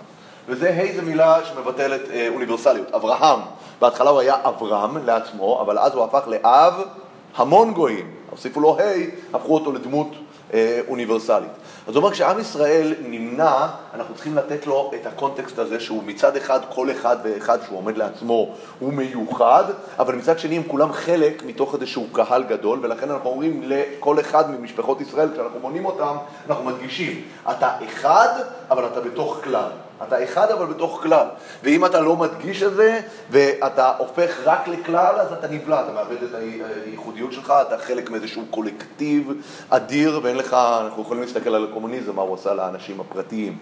[0.48, 2.92] וזה ה' זה מילה שמבטלת אה, אוניברסליות.
[2.94, 3.40] אברהם,
[3.82, 6.74] בהתחלה הוא היה אברהם לעצמו, אבל אז הוא הפך לאב
[7.36, 8.12] המון גויים.
[8.30, 8.82] הוסיפו לו ה',
[9.34, 10.12] הפכו אותו לדמות
[10.54, 11.52] אה, אוניברסלית.
[11.88, 16.36] אז הוא אומר, כשעם ישראל נמנע, אנחנו צריכים לתת לו את הקונטקסט הזה שהוא מצד
[16.36, 19.64] אחד, כל אחד ואחד שהוא עומד לעצמו הוא מיוחד,
[20.00, 24.52] אבל מצד שני הם כולם חלק מתוך איזשהו קהל גדול, ולכן אנחנו אומרים לכל אחד
[24.52, 26.16] ממשפחות ישראל, כשאנחנו מונים אותם,
[26.50, 27.22] אנחנו מדגישים,
[27.52, 28.30] אתה אחד,
[28.70, 29.70] אבל אתה בתוך כלל.
[30.04, 31.28] אתה אחד אבל בתוך כלל,
[31.64, 33.00] ואם אתה לא מדגיש את זה
[33.32, 36.30] ואתה הופך רק לכלל, אז אתה נבלע, אתה מאבד את
[36.86, 39.32] הייחודיות שלך, אתה חלק מאיזשהו קולקטיב
[39.70, 43.58] אדיר ואין לך, אנחנו יכולים להסתכל על הקומוניזם, מה הוא עשה לאנשים הפרטיים.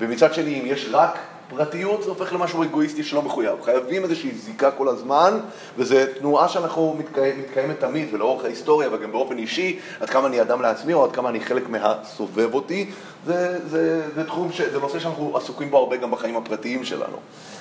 [0.00, 1.18] ומצד שני, אם יש רק
[1.50, 3.62] פרטיות, זה הופך למשהו אגואיסטי שלא מחויב.
[3.64, 5.38] חייבים איזושהי זיקה כל הזמן,
[5.78, 10.62] וזו תנועה שאנחנו מתקיים, מתקיימת תמיד ולאורך ההיסטוריה וגם באופן אישי, עד כמה אני אדם
[10.62, 12.90] לעצמי או עד כמה אני חלק מהסובב אותי,
[13.26, 17.16] זה, זה, זה תחום, ש, זה נושא שאנחנו עסוקים בו הרבה גם בחיים הפרטיים שלנו.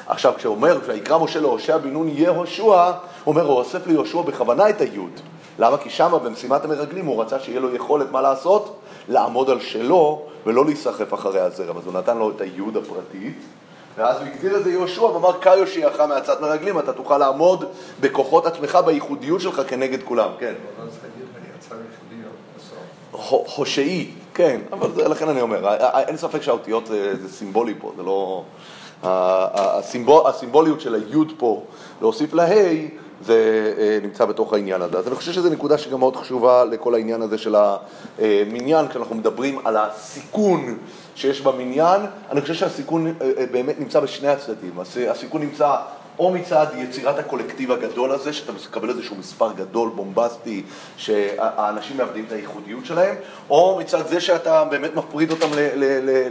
[0.07, 2.91] עכשיו, כשאומר, כשיקרא משה להושע בן נון יהושע, הוא
[3.25, 5.19] אומר, הוא אוסף ליהושע בכוונה את היוד.
[5.59, 5.77] למה?
[5.77, 8.79] כי שמה במשימת המרגלים הוא רצה שיהיה לו יכולת מה לעשות?
[9.09, 11.77] לעמוד על שלו ולא להיסחף אחרי הזרם.
[11.77, 13.37] אז הוא נתן לו את היוד הפרטית.
[13.99, 17.65] ואז הוא הגדיר את זה יהושע ואמר, קר יושיעך מעצת מרגלים, אתה תוכל לעמוד
[17.99, 20.53] בכוחות עצמך, בייחודיות שלך כנגד כולם, כן.
[23.11, 25.75] הו- הושעי, כן, אבל זה, לכן אני אומר,
[26.07, 28.43] אין ספק שהאותיות זה, זה סימבולי פה, זה לא...
[29.03, 31.63] הסימבול, הסימבוליות של היוד פה,
[32.01, 32.47] להוסיף לה'
[33.25, 34.97] זה אה, נמצא בתוך העניין הזה.
[34.97, 39.59] אז אני חושב שזו נקודה שגם מאוד חשובה לכל העניין הזה של המניין, כשאנחנו מדברים
[39.67, 40.77] על הסיכון
[41.19, 42.01] שיש במניין,
[42.31, 44.79] אני חושב שהסיכון אה, אה, באמת נמצא בשני הצדדים.
[44.79, 45.75] הס- הסיכון נמצא
[46.19, 50.63] או מצד יצירת הקולקטיב הגדול הזה, שאתה מקבל איזשהו מספר גדול, בומבסטי,
[50.97, 53.15] שהאנשים מאבדים את הייחודיות שלהם,
[53.49, 55.47] או מצד זה שאתה באמת מפריד אותם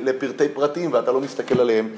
[0.04, 1.88] לפרטי פרטים ואתה לא מסתכל עליהם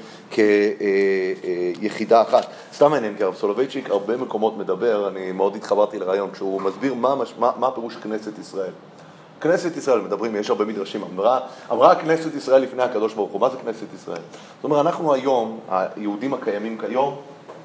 [1.81, 2.45] כיחידה אחת.
[2.73, 7.15] סתם מעניין, כי הרב סולובייצ'יק הרבה מקומות מדבר, אני מאוד התחברתי לרעיון, כשהוא מסביר מה,
[7.39, 8.71] מה, מה הפירוש כנסת ישראל.
[9.41, 11.39] כנסת ישראל, מדברים, יש הרבה מדרשים, אמרה,
[11.71, 14.21] אמרה כנסת ישראל לפני הקדוש ברוך הוא, מה זה כנסת ישראל?
[14.55, 17.15] זאת אומרת, אנחנו היום, היהודים הקיימים כיום,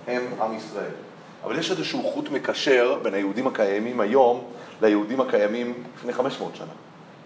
[0.06, 0.90] הם עם ישראל.
[1.44, 4.40] אבל יש איזשהו חוט מקשר בין היהודים הקיימים היום
[4.82, 6.66] ליהודים הקיימים לפני 500 שנה.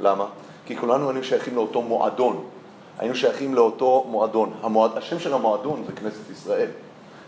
[0.00, 0.26] למה?
[0.66, 2.44] כי כולנו היינו שייכים לאותו מועדון.
[2.98, 4.52] היינו שייכים לאותו מועדון.
[4.62, 6.68] המועד, השם של המועדון זה כנסת ישראל.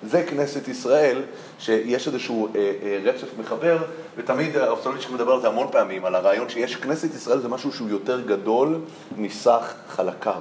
[0.03, 1.23] זה כנסת ישראל,
[1.59, 3.79] שיש איזשהו אה, אה, רצף מחבר,
[4.17, 7.73] ותמיד הרב סולוביץ' מדבר על זה המון פעמים, על הרעיון שיש כנסת ישראל זה משהו
[7.73, 8.81] שהוא יותר גדול
[9.17, 10.41] מסך חלקיו.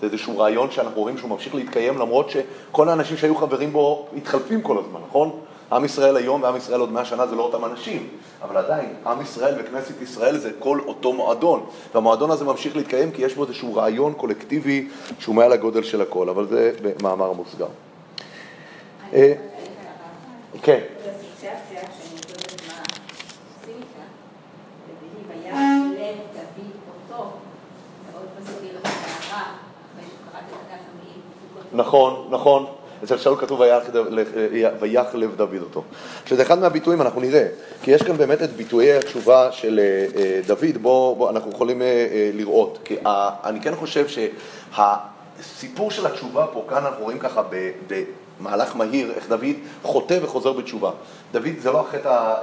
[0.00, 4.62] זה איזשהו רעיון שאנחנו רואים שהוא ממשיך להתקיים למרות שכל האנשים שהיו חברים בו מתחלפים
[4.62, 5.40] כל הזמן, נכון?
[5.72, 8.08] עם ישראל היום ועם ישראל עוד מאה שנה זה לא אותם אנשים,
[8.42, 13.22] אבל עדיין, עם ישראל וכנסת ישראל זה כל אותו מועדון, והמועדון הזה ממשיך להתקיים כי
[13.22, 17.66] יש בו איזשהו רעיון קולקטיבי שהוא מעל הגודל של הכל, אבל זה במאמר מוסגר.
[19.12, 19.32] אה,
[20.62, 20.80] כן.
[31.72, 32.66] נכון, נכון.
[33.04, 33.60] אצל שאול כתוב
[34.80, 35.82] ויח לב- דוד אותו.
[36.26, 37.46] שזה אחד מהביטויים, אנחנו נראה,
[37.82, 41.82] כי יש כאן באמת את ביטויי התשובה של אה, אה, דוד, בואו בוא, אנחנו יכולים
[42.32, 42.78] לראות.
[42.84, 42.96] כי
[43.44, 44.06] אני כן חושב
[44.76, 47.42] שהסיפור של התשובה פה, כאן אנחנו רואים ככה
[48.40, 50.90] במהלך מהיר, איך דוד חוטא וחוזר בתשובה.
[51.32, 52.34] דוד זה לא החטא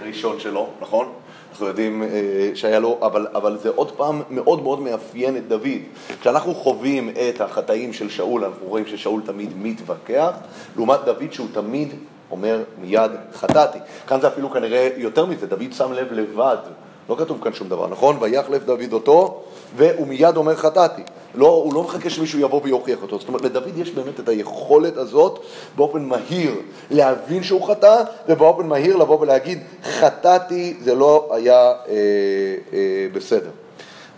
[0.00, 1.12] הראשון שלו, נכון?
[1.50, 2.08] אנחנו יודעים אה,
[2.54, 5.80] שהיה לו, אבל, אבל זה עוד פעם מאוד מאוד מאפיין את דוד.
[6.20, 10.30] כשאנחנו חווים את החטאים של שאול, אנחנו רואים ששאול תמיד מתווכח,
[10.76, 11.94] לעומת דוד שהוא תמיד
[12.30, 13.78] אומר מיד חטאתי.
[14.06, 16.56] כאן זה אפילו כנראה יותר מזה, דוד שם לב לבד,
[17.08, 18.16] לא כתוב כאן שום דבר, נכון?
[18.20, 19.42] ויח לב דוד אותו,
[19.76, 21.02] והוא מיד אומר חטאתי.
[21.34, 23.18] לא, הוא לא מחכה שמישהו יבוא ויוכיח אותו.
[23.18, 25.38] זאת אומרת, לדוד יש באמת את היכולת הזאת
[25.76, 26.54] באופן מהיר
[26.90, 31.94] להבין שהוא חטא, ובאופן מהיר לבוא ולהגיד, חטאתי, זה לא היה אה,
[32.72, 33.50] אה, בסדר.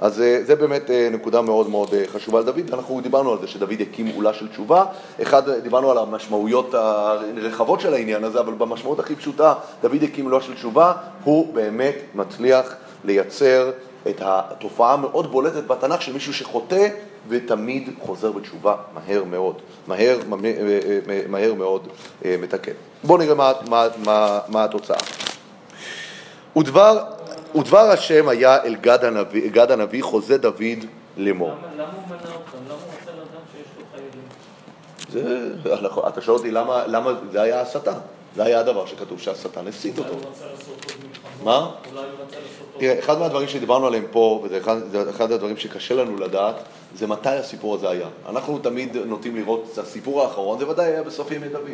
[0.01, 3.47] אז אה, זה באמת אה, נקודה מאוד מאוד אה, חשובה לדוד, אנחנו דיברנו על זה
[3.47, 4.85] שדוד הקים עולה של תשובה,
[5.23, 10.41] אחד, דיברנו על המשמעויות הרחבות של העניין הזה, אבל במשמעות הכי פשוטה, דוד הקים עולה
[10.41, 10.93] של תשובה,
[11.25, 13.71] הוא באמת מצליח לייצר
[14.09, 16.89] את התופעה המאוד בולטת בתנ"ך של מישהו שחוטא
[17.29, 19.55] ותמיד חוזר בתשובה מהר מאוד,
[19.87, 20.19] מהר,
[21.29, 21.89] מהר מאוד
[22.25, 22.73] אה, מתקן.
[23.05, 24.97] בואו נראה מה, מה, מה, מה התוצאה.
[26.57, 27.05] ודבר,
[27.55, 30.85] ודבר השם היה אל גד הנביא, גד הנביא חוזה דוד
[31.17, 31.51] לאמור.
[31.51, 32.59] למה הוא מנע אותם?
[32.67, 34.25] למה הוא עושה לאדם שיש לו חיילים?
[35.11, 37.93] זה, אתה שואל אותי למה, למה זה היה הסתה,
[38.37, 40.15] זה היה הדבר שכתוב שהשטן הסית אותו.
[41.45, 41.71] מה?
[42.79, 44.77] תראה, אחד מהדברים שדיברנו עליהם פה, וזה אחד,
[45.11, 46.55] אחד הדברים שקשה לנו לדעת,
[46.95, 48.09] זה מתי הסיפור הזה היה.
[48.29, 51.71] אנחנו תמיד נוטים לראות את הסיפור האחרון, זה ודאי היה בסוף ימי דוד.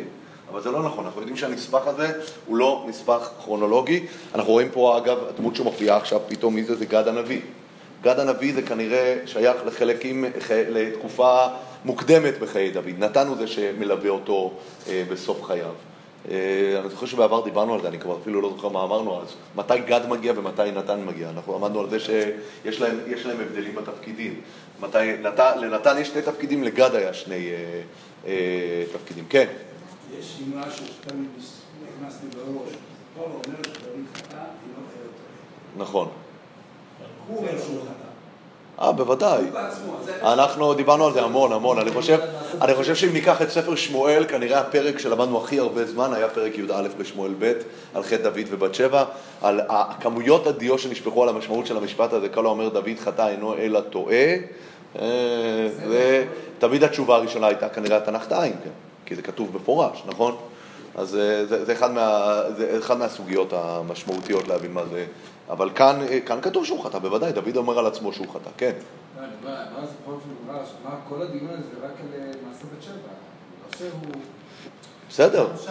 [0.51, 2.11] אבל זה לא נכון, אנחנו יודעים שהנספח הזה
[2.45, 4.05] הוא לא נספח כרונולוגי.
[4.35, 6.75] אנחנו רואים פה, אגב, הדמות שמופיעה עכשיו פתאום, מי זה?
[6.75, 7.41] זה גד הנביא.
[8.01, 10.25] גד הנביא זה כנראה שייך לחלקים,
[10.69, 11.47] לתקופה
[11.85, 12.93] מוקדמת בחיי דוד.
[12.97, 14.51] נתן הוא זה שמלווה אותו
[14.87, 15.73] אה, בסוף חייו.
[16.31, 19.27] אה, אני זוכר שבעבר דיברנו על זה, אני כבר אפילו לא זוכר מה אמרנו אז.
[19.55, 21.29] מתי גד מגיע ומתי נתן מגיע.
[21.29, 24.41] אנחנו עמדנו על זה שיש להם, להם הבדלים בתפקידים.
[24.79, 27.81] מתי, נת, לנתן יש שני תפקידים, לגד היה שני אה,
[28.25, 29.25] אה, תפקידים.
[29.29, 29.47] כן.
[30.19, 31.29] יש אמרה שתמיד
[31.99, 32.73] נכנס לי בראש.
[33.17, 33.25] לא.
[35.77, 36.07] נכון.
[37.27, 38.06] הוא אומר שהוא חטא.
[38.81, 39.43] אה, בוודאי.
[40.23, 41.79] אנחנו דיברנו על זה המון, המון.
[41.79, 42.19] אני חושב,
[42.61, 46.57] אני חושב שאם ניקח את ספר שמואל, כנראה הפרק שלמדנו הכי הרבה זמן היה פרק
[46.57, 47.53] י"א בשמואל ב',
[47.93, 49.03] על חטא דוד ובת שבע,
[49.41, 53.81] על הכמויות הדיו שנשפכו על המשמעות של המשפט הזה, כל האומר דוד חטא אינו אלא
[53.81, 54.33] טועה.
[54.99, 58.69] אה, ותמיד התשובה הראשונה הייתה כנראה התנ"ך עין, כן,
[59.05, 60.35] כי זה כתוב במפורש, נכון?
[60.95, 65.05] אז אה, זה, זה, אחד מה, זה אחד מהסוגיות המשמעותיות להבין מה זה.
[65.49, 68.73] אבל כאן, אה, כאן כתוב שהוא חטא, בוודאי, דוד אומר על עצמו שהוא חטא, כן.
[69.17, 70.35] לא, מה זה פה אפילו
[70.83, 72.93] מה כל הדיון הזה זה רק על אה, מעשה בת שבע.
[72.93, 74.21] לא שהוא...
[75.09, 75.67] בסדר, אז-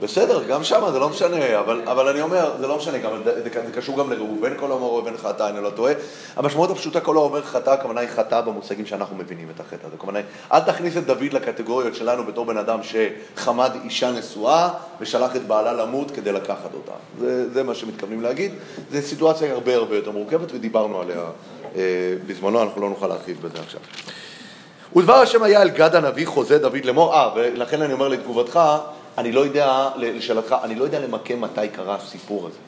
[0.00, 3.42] בסדר, גם שם זה לא משנה, אבל, אבל אני אומר, זה לא משנה, גם, זה,
[3.42, 5.92] זה קשור גם לראובן, כל האומר ראובן חטא, אני לא טועה.
[6.36, 9.94] המשמעות הפשוטה, כל האומר חטא, הכוונה היא חטא במושגים שאנחנו מבינים את החטא הזה.
[9.96, 14.68] הכוונה היא, אל תכניס את דוד לקטגוריות שלנו בתור בן אדם שחמד אישה נשואה
[15.00, 16.92] ושלח את בעלה למות כדי לקחת אותה.
[17.20, 18.52] זה, זה מה שמתכוונים להגיד.
[18.92, 21.20] זו סיטואציה הרבה הרבה יותר מורכבת ודיברנו עליה
[21.76, 21.82] אה,
[22.26, 23.80] בזמנו, אנחנו לא נוכל להרחיב בזה עכשיו.
[24.96, 28.60] ודבר השם היה אל גד הנביא חוזה דוד לאמור, אה, ולכן אני אומר לתגובתך,
[29.18, 32.58] אני לא יודע, לשאלתך, אני לא יודע למקם מתי קרה הסיפור הזה.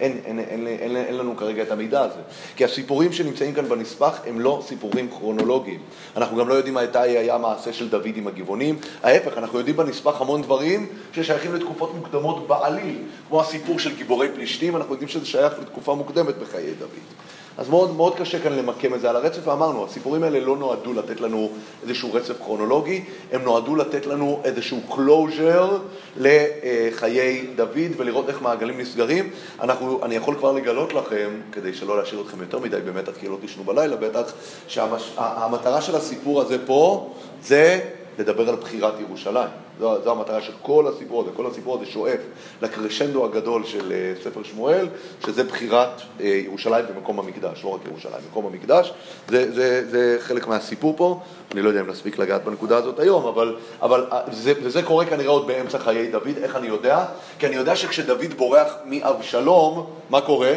[0.00, 2.20] אין, אין, אין, אין, אין, אין לנו כרגע את המידע הזה.
[2.56, 5.80] כי הסיפורים שנמצאים כאן בנספח הם לא סיפורים כרונולוגיים.
[6.16, 8.78] אנחנו גם לא יודעים מתי היה המעשה של דוד עם הגבעונים.
[9.02, 12.98] ההפך, אנחנו יודעים בנספח המון דברים ששייכים לתקופות מוקדמות בעליל,
[13.28, 17.27] כמו הסיפור של גיבורי פלישתים, אנחנו יודעים שזה שייך לתקופה מוקדמת בחיי דוד.
[17.58, 20.92] אז מאוד, מאוד קשה כאן למקם את זה על הרצף, ואמרנו, הסיפורים האלה לא נועדו
[20.92, 21.50] לתת לנו
[21.82, 25.72] איזשהו רצף כרונולוגי, הם נועדו לתת לנו איזשהו closure
[26.16, 29.30] לחיי דוד ולראות איך מעגלים נסגרים.
[29.60, 33.36] אנחנו, אני יכול כבר לגלות לכם, כדי שלא להשאיר אתכם יותר מדי באמת כי לא
[33.40, 34.32] תישנו בלילה בטח,
[34.68, 37.80] שהמטרה של הסיפור הזה פה זה
[38.18, 39.67] לדבר על בחירת ירושלים.
[39.78, 41.30] זו, זו המטרה של כל הסיפור הזה.
[41.36, 42.20] כל הסיפור הזה שואף
[42.62, 44.88] לקרשנדו הגדול של אה, ספר שמואל,
[45.26, 48.92] שזה בחירת אה, ירושלים במקום המקדש, לא רק ירושלים, מקום המקדש.
[49.28, 51.20] זה, זה, זה חלק מהסיפור פה.
[51.52, 55.06] אני לא יודע אם נספיק לגעת בנקודה הזאת היום, אבל, אבל אה, זה, וזה קורה
[55.06, 56.38] כנראה עוד באמצע חיי דוד.
[56.42, 57.04] איך אני יודע?
[57.38, 60.52] כי אני יודע שכשדוד בורח מאבשלום, מה קורה?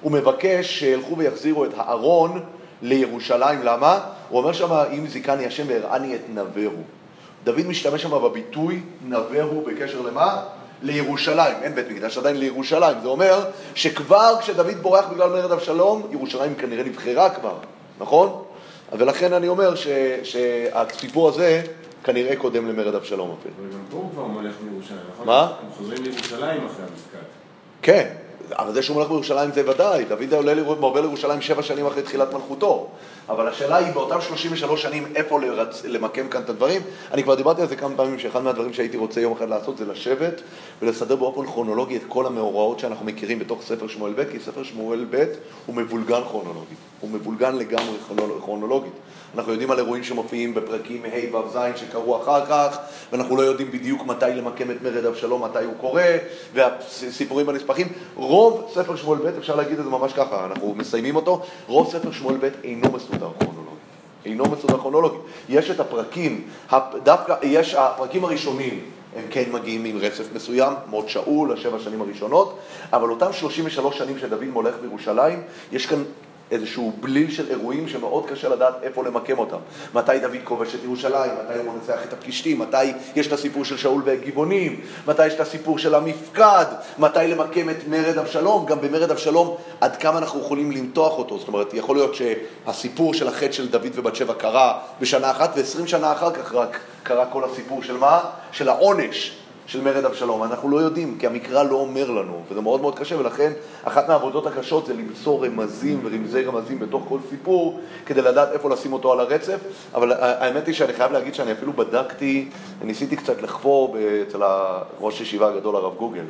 [0.00, 2.40] הוא מבקש שילכו ויחזירו את הארון
[2.82, 3.62] לירושלים.
[3.62, 4.00] למה?
[4.28, 6.99] הוא אומר שם, אם זיכני השם והראני את נבהו.
[7.44, 10.42] דוד משתמש שם בביטוי נבהו בקשר למה?
[10.82, 12.96] לירושלים, אין בית מקדש, עדיין לירושלים.
[13.02, 17.54] זה אומר שכבר כשדוד בורח בגלל מרד אבשלום, ירושלים כנראה נבחרה כבר,
[18.00, 18.42] נכון?
[18.92, 19.86] ולכן אני אומר ש,
[20.22, 21.62] שהסיפור הזה
[22.04, 23.54] כנראה קודם למרד אבשלום אפילו.
[23.60, 25.26] אבל גם פה הוא כבר מולך מירושלים, נכון?
[25.26, 25.40] מה?
[25.40, 27.26] הם חוזרים לירושלים אחרי המפקד.
[27.82, 28.08] כן,
[28.52, 32.32] אבל זה שהוא מלך בירושלים זה ודאי, דוד עולה מרבה לירושלים שבע שנים אחרי תחילת
[32.32, 32.88] מלכותו.
[33.28, 35.84] אבל השאלה היא באותם 33 שנים איפה לרצ...
[35.84, 36.82] למקם כאן את הדברים.
[37.12, 39.84] אני כבר דיברתי על זה כמה פעמים, שאחד מהדברים שהייתי רוצה יום אחד לעשות זה
[39.86, 40.40] לשבת
[40.82, 45.06] ולסדר באופן כרונולוגי את כל המאורעות שאנחנו מכירים בתוך ספר שמואל ב', כי ספר שמואל
[45.10, 45.24] ב'
[45.66, 47.96] הוא מבולגן כרונולוגית, הוא מבולגן לגמרי
[48.40, 48.92] כרונולוגית.
[49.34, 52.78] אנחנו יודעים על אירועים שמופיעים בפרקים ה' ו' ז' שקרו אחר כך,
[53.12, 56.16] ואנחנו לא יודעים בדיוק מתי למקם את מרד אבשלום, מתי הוא קורה,
[56.54, 57.86] והסיפורים הנספחים.
[58.14, 62.12] רוב ספר שמואל ב', אפשר להגיד את זה ממש ככה, אנחנו מסיימים אותו, רוב ספר
[62.12, 63.80] שמואל ב' אינו מסודר כרונולוגית.
[64.24, 65.20] אינו מסודר כרונולוגית.
[65.48, 66.48] יש את הפרקים,
[67.04, 68.80] דווקא, יש הפרקים הראשונים,
[69.16, 72.58] הם כן מגיעים עם רצף מסוים, מות שאול, השבע שנים הראשונות,
[72.92, 76.02] אבל אותם 33 שנים שדוד מולך בירושלים, יש כאן
[76.50, 79.56] איזשהו בליל של אירועים שמאוד קשה לדעת איפה למקם אותם.
[79.94, 83.76] מתי דוד כובש את ירושלים, מתי הוא מנצח את הפלישתים, מתי יש את הסיפור של
[83.76, 86.64] שאול והגבעונים, מתי יש את הסיפור של המפקד,
[86.98, 91.38] מתי למקם את מרד אבשלום, גם במרד אבשלום עד כמה אנחנו יכולים למתוח אותו.
[91.38, 95.86] זאת אומרת, יכול להיות שהסיפור של החטא של דוד ובת שבע קרה בשנה אחת, ועשרים
[95.86, 98.20] שנה אחר כך רק קרה כל הסיפור של מה?
[98.52, 99.39] של העונש.
[99.70, 100.44] של מרד אבשלום.
[100.44, 103.52] אנחנו לא יודעים, כי המקרא לא אומר לנו, וזה מאוד מאוד קשה, ולכן
[103.84, 108.92] אחת מהעבודות הקשות זה למצוא רמזים ורמזי רמזים בתוך כל סיפור, כדי לדעת איפה לשים
[108.92, 109.58] אותו על הרצף,
[109.94, 112.48] אבל האמת היא שאני חייב להגיד שאני אפילו בדקתי,
[112.82, 113.96] ניסיתי קצת לחפור
[114.28, 114.42] אצל
[115.00, 116.24] ראש ישיבה הגדול, הרב גוגל.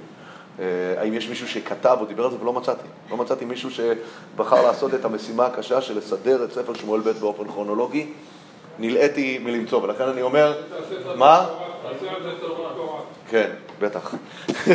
[0.58, 0.64] אה,
[0.96, 2.88] האם יש מישהו שכתב או דיבר על זה ולא מצאתי.
[3.10, 7.44] לא מצאתי מישהו שבחר לעשות את המשימה הקשה של לסדר את ספר שמואל ב' באופן
[7.44, 8.06] כרונולוגי.
[8.80, 10.54] נלאיתי מלמצוא, ולכן אני אומר,
[11.16, 11.46] מה?
[13.28, 14.14] כן, בטח.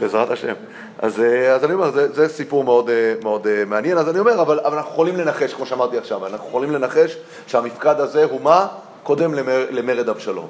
[0.00, 0.54] בעזרת השם.
[0.98, 4.18] אז, אה, אז אני אומר, זה, זה סיפור מאוד, אה, מאוד אה, מעניין, אז אני
[4.18, 8.40] אומר, אבל, אבל אנחנו יכולים לנחש, כמו שאמרתי עכשיו, אנחנו יכולים לנחש שהמפקד הזה הוא
[8.40, 8.66] מה?
[9.02, 10.48] קודם למר, למרד אבשלום.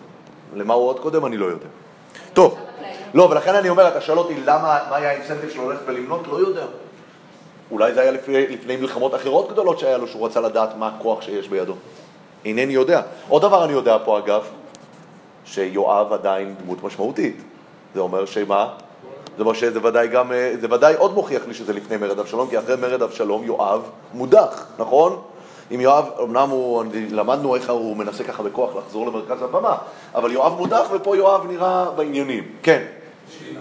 [0.54, 1.26] למה הוא עוד קודם?
[1.26, 1.66] אני לא יודע.
[2.32, 2.58] טוב,
[3.14, 6.28] לא, ולכן אני אומר, אתה שואל אותי למה, מה היה האינסנטיב שלו ללכת ולמנות?
[6.28, 6.64] לא יודע.
[7.70, 11.22] אולי זה היה לפני, לפני מלחמות אחרות גדולות שהיה לו, שהוא רצה לדעת מה הכוח
[11.22, 11.74] שיש בידו.
[12.44, 13.02] אינני יודע.
[13.28, 14.44] עוד דבר אני יודע פה, אגב,
[15.44, 17.36] שיואב עדיין דמות משמעותית.
[17.94, 18.74] זה אומר שמה?
[19.36, 22.50] זה אומר שזה ודאי גם, אה, זה ודאי עוד מוכיח לי שזה לפני מרד אבשלום,
[22.50, 23.82] כי אחרי מרד אבשלום יואב
[24.14, 25.22] מודח, נכון?
[25.74, 29.76] אם יואב, אמנם הוא, למדנו איך הוא מנסה ככה בכוח לחזור למרכז הבמה,
[30.14, 32.44] אבל יואב מודח ופה יואב נראה בעניינים.
[32.62, 32.82] כן.
[33.28, 33.60] שאלה,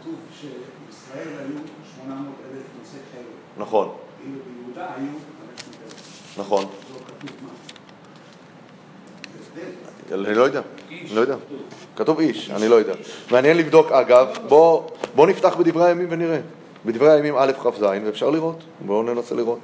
[0.00, 1.56] כתוב שישראל היו
[2.04, 3.24] 800 אלף נושאי חלק.
[3.60, 3.88] נכון.
[3.88, 6.38] ואילו ביהודה היו 500 אלף.
[6.38, 6.64] נכון.
[10.10, 10.28] לא.
[10.28, 11.36] אני לא יודע, אני לא יודע.
[11.96, 12.92] כתוב איש, אני לא יודע.
[13.30, 14.82] מעניין לבדוק, אגב, בוא,
[15.14, 16.40] בוא נפתח בדברי הימים ונראה.
[16.86, 18.62] בדברי הימים א' כ"ז, ואפשר לראות.
[18.86, 19.60] בואו ננסה לראות.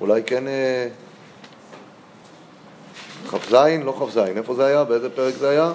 [0.00, 0.48] אולי כן...
[0.48, 0.88] אה,
[3.30, 4.84] כ"ז, לא כ"ז, איפה זה היה?
[4.84, 5.72] באיזה פרק זה היה?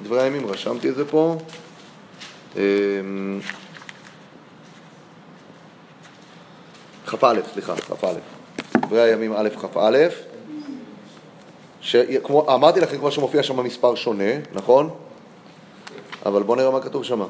[0.00, 1.36] בדברי הימים, רשמתי את זה פה.
[7.10, 8.12] כ"א, סליחה, כ"א.
[8.76, 10.08] דברי הימים א' כ"א.
[11.80, 14.90] שכמו, אמרתי לכם כבר שמופיע שם מספר שונה, נכון?
[16.26, 17.22] אבל בואו נראה מה כתוב שם.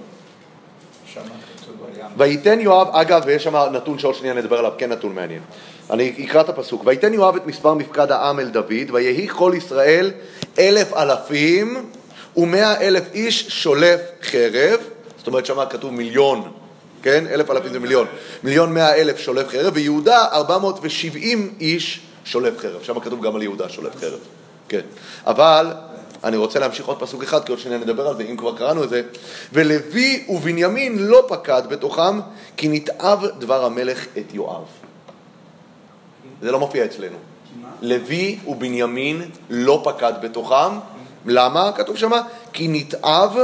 [2.16, 5.42] וייתן יואב, אגב, ויש שם נתון שעוד שנייה נדבר עליו, כן נתון מעניין.
[5.90, 6.82] אני אקרא את הפסוק.
[6.86, 10.10] וייתן יואב את מספר מפקד העם אל דוד, ויהי כל ישראל
[10.58, 11.90] אלף אלפים,
[12.36, 14.80] ומאה אלף איש שולף חרב,
[15.18, 16.50] זאת אומרת שמה כתוב מיליון,
[17.02, 17.26] כן?
[17.26, 18.06] אלף אלפים זה מיליון.
[18.42, 22.82] מיליון מאה אלף שולף חרב, ויהודה 470 איש שולף חרב.
[22.82, 24.18] שם כתוב גם על יהודה שולף חרב.
[24.68, 24.80] כן.
[25.26, 25.72] אבל
[26.24, 28.84] אני רוצה להמשיך עוד פסוק אחד, כי עוד שניה נדבר על זה, אם כבר קראנו
[28.84, 29.02] את זה.
[29.52, 32.20] ולוי ובנימין לא פקד בתוכם,
[32.56, 34.64] כי נתעב דבר המלך את יואב.
[36.42, 37.16] זה לא מופיע אצלנו.
[37.82, 40.78] לוי ובנימין לא פקד בתוכם.
[41.26, 41.72] למה?
[41.72, 42.22] כתוב שמה?
[42.52, 43.38] כי נתעב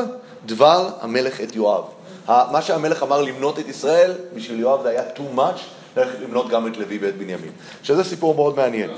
[0.47, 1.85] דבר המלך את יואב.
[2.29, 5.61] מה שהמלך אמר למנות את ישראל, בשביל יואב זה היה too much,
[5.95, 7.53] צריך למנות גם את לוי ואת בנימין.
[7.83, 8.91] שזה סיפור מאוד מעניין.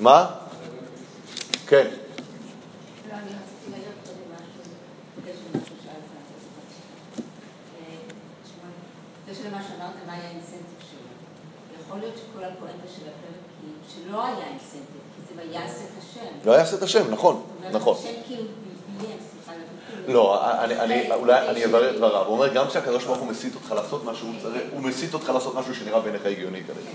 [0.00, 0.26] מה?
[1.66, 1.86] כן.
[3.10, 3.16] לא,
[9.46, 11.08] למה שאמרת, מה היה האינסנטיב שלו?
[11.84, 16.26] יכול להיות שכל הפואנטה של הפרק היא שלא היה אינסנטיב, כי זה ויעש את השם.
[16.44, 17.96] לא יעשה את השם, נכון, נכון.
[17.98, 18.42] השם כאילו
[18.98, 19.33] ביים.
[20.08, 22.24] לא, אני, אני, אולי אני אברר את דבריו.
[22.26, 24.28] הוא אומר, גם כשהקדוש ברוך הוא מסית אותך לעשות משהו,
[24.72, 26.90] הוא מסית אותך לעשות משהו שנראה בעיניך הגיוני כרגע.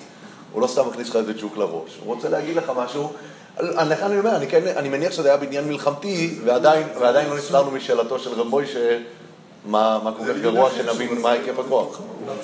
[0.54, 1.98] הוא לא סתם מכניס לך איזה ג'וק לראש.
[2.04, 3.12] הוא רוצה להגיד לך משהו,
[3.60, 7.72] לכן אני אומר, אני, כן, אני מניח שזה היה בעניין מלחמתי, ועדיין, ועדיין לא נצלרנו
[7.72, 9.00] משאלתו של רב מוישה,
[9.66, 12.02] מה, כל כך גרוע שנבין מה היקף הכוח.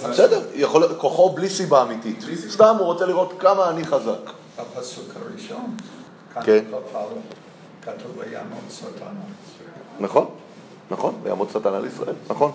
[0.09, 2.25] בסדר, יכול כוחו בלי סיבה אמיתית.
[2.49, 4.31] סתם הוא רוצה לראות כמה אני חזק.
[4.59, 5.77] בפסוק הראשון,
[6.33, 6.63] כאן כן.
[6.71, 6.97] כ"א,
[7.81, 9.15] כתוב ויעמוד סרטן.
[9.99, 10.25] נכון,
[10.91, 12.51] נכון, ויעמוד שטן על ישראל, נכון.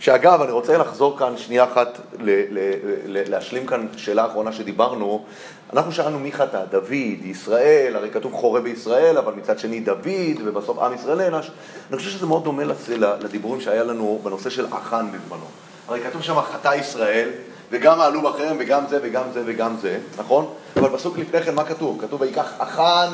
[0.00, 2.74] שאגב, אני רוצה לחזור כאן שנייה אחת, ל- ל-
[3.06, 5.24] ל- להשלים כאן שאלה אחרונה שדיברנו.
[5.72, 6.92] אנחנו שאלנו מי חטא, דוד,
[7.24, 10.06] ישראל, הרי כתוב חורה בישראל, אבל מצד שני דוד,
[10.44, 11.50] ובסוף עם ישראל נענש.
[11.90, 15.44] אני חושב שזה מאוד דומה לס- לדיבורים שהיה לנו בנושא של אחן בזמנו.
[15.88, 17.28] הרי כתוב שם חטא ישראל,
[17.70, 20.46] וגם העלו בחרם, וגם זה, וגם זה, וגם זה, נכון?
[20.76, 21.98] אבל פסוק לפני כן, מה כתוב?
[22.00, 23.08] כתוב, ויקח אחן,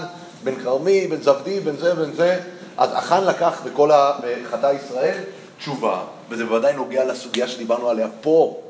[0.45, 2.39] בן כרמי, בן זבדי, בן זה, בן זה.
[2.79, 5.19] אז אחן לקח בכל ה- בחטא ישראל
[5.59, 6.01] תשובה,
[6.31, 8.61] וזה בוודאי נוגע לסוגיה שדיברנו עליה פה,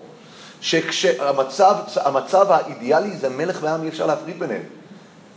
[0.61, 4.63] שכשהמצב המצב האידיאלי זה מלך ועם, אי אפשר להפריד ביניהם.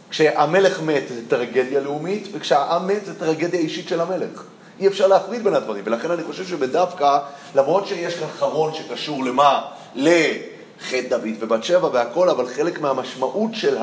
[0.10, 4.44] כשהמלך מת זה טרגדיה לאומית, וכשהעם מת זה טרגדיה אישית של המלך.
[4.80, 7.20] אי אפשר להפריד בין הדברים, ולכן אני חושב שבדווקא,
[7.56, 9.62] למרות שיש כאן חרון שקשור למה?
[9.96, 13.78] לחטא דוד ובת שבע והכל, אבל חלק מהמשמעות של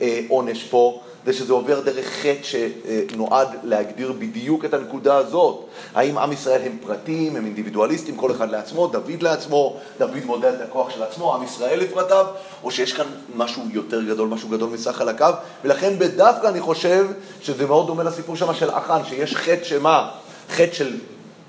[0.00, 5.64] העונש פה, זה שזה עובר דרך חטא שנועד להגדיר בדיוק את הנקודה הזאת.
[5.94, 10.60] האם עם ישראל הם פרטים, הם אינדיבידואליסטים, כל אחד לעצמו, דוד לעצמו, דוד מודד את
[10.60, 12.26] הכוח של עצמו, עם ישראל לפרטיו,
[12.64, 13.06] או שיש כאן
[13.36, 17.06] משהו יותר גדול, משהו גדול מסך חלקיו, ולכן בדווקא אני חושב
[17.40, 20.08] שזה מאוד דומה לסיפור שם של אחן, שיש חטא שמה?
[20.50, 20.94] חטא של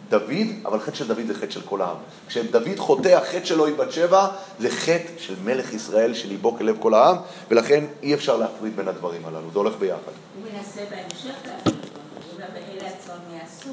[0.10, 1.98] דוד, אבל חטא של דוד זה חטא של כל העם.
[2.28, 4.28] כשדוד חוטא, החטא שלו היא בת שבע,
[4.60, 7.16] זה חטא של מלך ישראל, שליבו כלב כל העם,
[7.52, 10.12] ולכן אי אפשר להפריד בין הדברים הללו, זה הולך ביחד.
[10.36, 11.38] הוא מנסה בהמשך.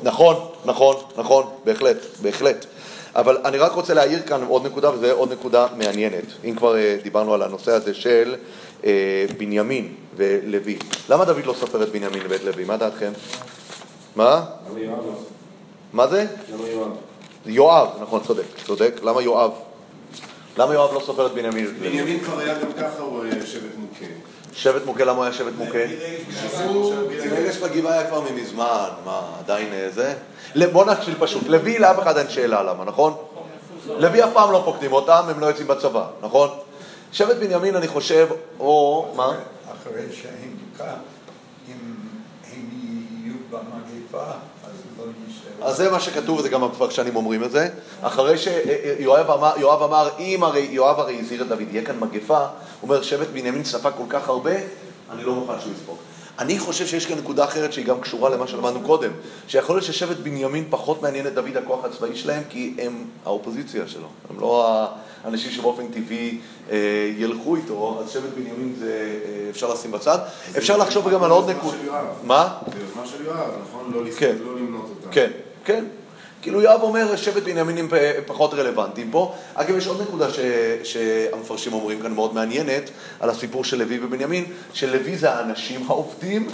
[0.03, 2.67] נכון, נכון, נכון, בהחלט, בהחלט.
[3.15, 6.25] אבל אני רק רוצה להעיר כאן עוד נקודה, וזו עוד נקודה מעניינת.
[6.45, 8.35] אם כבר אה, דיברנו על הנושא הזה של
[8.85, 10.79] אה, בנימין ולוי.
[11.09, 12.65] למה דוד לא סופר את בנימין ואת לוי?
[12.65, 13.13] מה דעתכם?
[14.17, 14.45] מה?
[15.95, 16.27] מה זה?
[16.53, 16.91] למה יואב?
[17.47, 19.01] יואב, נכון, צודק, צודק.
[19.03, 19.51] למה יואב?
[20.59, 21.67] למה יואב לא סופר את בנימין?
[21.81, 24.05] בנימין כבר היה גם ככה, הוא היה שבט מוכה.
[24.53, 25.79] שבט מוכה, למה הוא היה שבט מוכה?
[27.31, 30.15] רגש בגבעה היה כבר ממזמן, מה, עדיין אה, זה?
[30.73, 33.15] בוא נתחיל פשוט, לוי לאף אחד אין שאלה למה, נכון?
[33.87, 36.49] לוי אף פעם לא פוקדים אותם, הם לא יוצאים בצבא, נכון?
[37.13, 38.29] שבט בנימין, אני חושב,
[38.61, 39.37] או, מה?
[39.73, 40.97] אחרי שהם כאן,
[41.69, 41.75] אם
[42.53, 44.33] הם יהיו במגפה.
[45.65, 47.69] אז זה מה שכתוב, זה גם הפרשנים אומרים את זה.
[48.03, 52.39] אחרי שיואב אמר, יואב אמר, אם הרי, יואב הרי הזהיר את דוד, יהיה כאן מגפה,
[52.39, 52.49] הוא
[52.83, 54.55] אומר, שבט בנימין ספג כל כך הרבה,
[55.13, 55.97] אני לא מוכן שהוא יספוג.
[56.39, 59.11] אני חושב שיש כאן נקודה אחרת שהיא גם קשורה למה שלמדנו קודם,
[59.49, 64.09] שיכול להיות ששבט בנימין פחות מעניין את דוד הכוח הצבאי שלהם, כי הם האופוזיציה שלו,
[64.31, 64.69] הם לא
[65.25, 66.39] האנשים שבאופן טבעי
[66.71, 66.77] אה,
[67.17, 70.19] ילכו איתו, אז שבט בנימין זה אה, אפשר לשים בצד.
[70.59, 71.77] אפשר לחשוב גם על עוד נקודה.
[72.23, 72.59] מה?
[72.75, 73.93] זה יוזמה של יואב, נכון?
[73.95, 74.37] לא כן.
[74.45, 75.09] לא למנות אותה.
[75.11, 75.31] כן,
[75.65, 75.85] כן.
[76.43, 77.89] כאילו יואב אומר שבט בנימינים
[78.27, 79.35] פחות רלוונטיים פה.
[79.55, 80.39] אגב, יש עוד נקודה ש,
[80.85, 82.91] שהמפרשים אומרים כאן מאוד מעניינת,
[83.21, 86.49] על הסיפור של לוי ובנימין, שלוי זה האנשים העובדים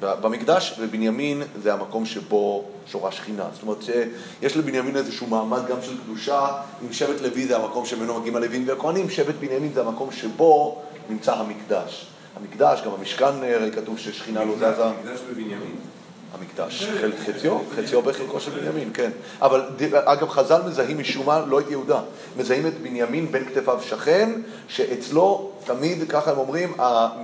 [0.00, 3.44] במקדש, ובנימין זה המקום שבו שורה שכינה.
[3.52, 6.48] זאת אומרת שיש לבנימין איזשהו מעמד גם של קדושה,
[6.82, 11.34] אם שבט לוי זה המקום שממנו מגיעים הלווים והכהנים, שבט בנימין זה המקום שבו נמצא
[11.34, 12.06] המקדש.
[12.36, 14.66] המקדש, גם המשכן, הרי כתוב ששכינה לא זזה.
[14.68, 15.95] מקדש בבנימין.
[16.34, 19.10] המקדש, חל- חציו, חציו בחלקו של בנימין, כן.
[19.42, 19.62] אבל
[19.92, 22.00] אגב, חז"ל מזהים משום מה לא את יהודה.
[22.36, 24.30] מזהים את בנימין בין כתפיו שכן,
[24.68, 26.72] שאצלו תמיד, ככה הם אומרים,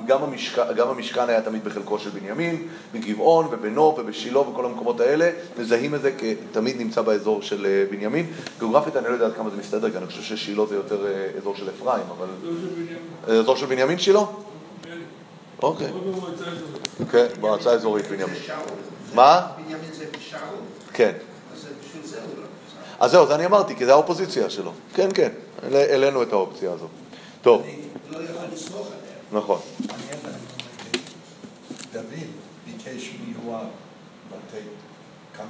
[0.06, 0.58] גם, המשכ...
[0.76, 6.02] גם המשכן היה תמיד בחלקו של בנימין, בגבעון ובנוב ובשילה וכל המקומות האלה, מזהים את
[6.02, 6.12] זה
[6.50, 8.26] כתמיד נמצא באזור של אה, בנימין.
[8.58, 11.28] גיאוגרפית אני לא יודע עד כמה זה מסתדר, כי אני חושב ששילה זה יותר אה,
[11.38, 12.26] אזור של אפרים, אבל...
[13.28, 14.20] אה, אזור של בנימין שילה?
[15.62, 15.92] אוקיי.
[17.12, 18.34] כן, מועצה אזורית בנימין.
[19.12, 19.16] זה.
[19.16, 19.52] מה?
[19.56, 20.40] בנימין זה בשאול,
[20.92, 21.12] כן.
[21.54, 23.04] אז זה בשביל זה הוא לא נמצא.
[23.04, 24.72] אז זהו, אז אני אמרתי, כי זה האופוזיציה שלו.
[24.94, 25.32] כן, כן,
[25.62, 26.88] העל- העלינו את האופציה הזו.
[27.42, 27.76] טוב, אני
[28.10, 29.42] לא יכול לסמוך עליה.
[29.42, 29.60] נכון.
[31.92, 32.04] דוד
[32.66, 33.66] ביקש מיואב
[34.30, 34.62] לתת
[35.34, 35.48] כמות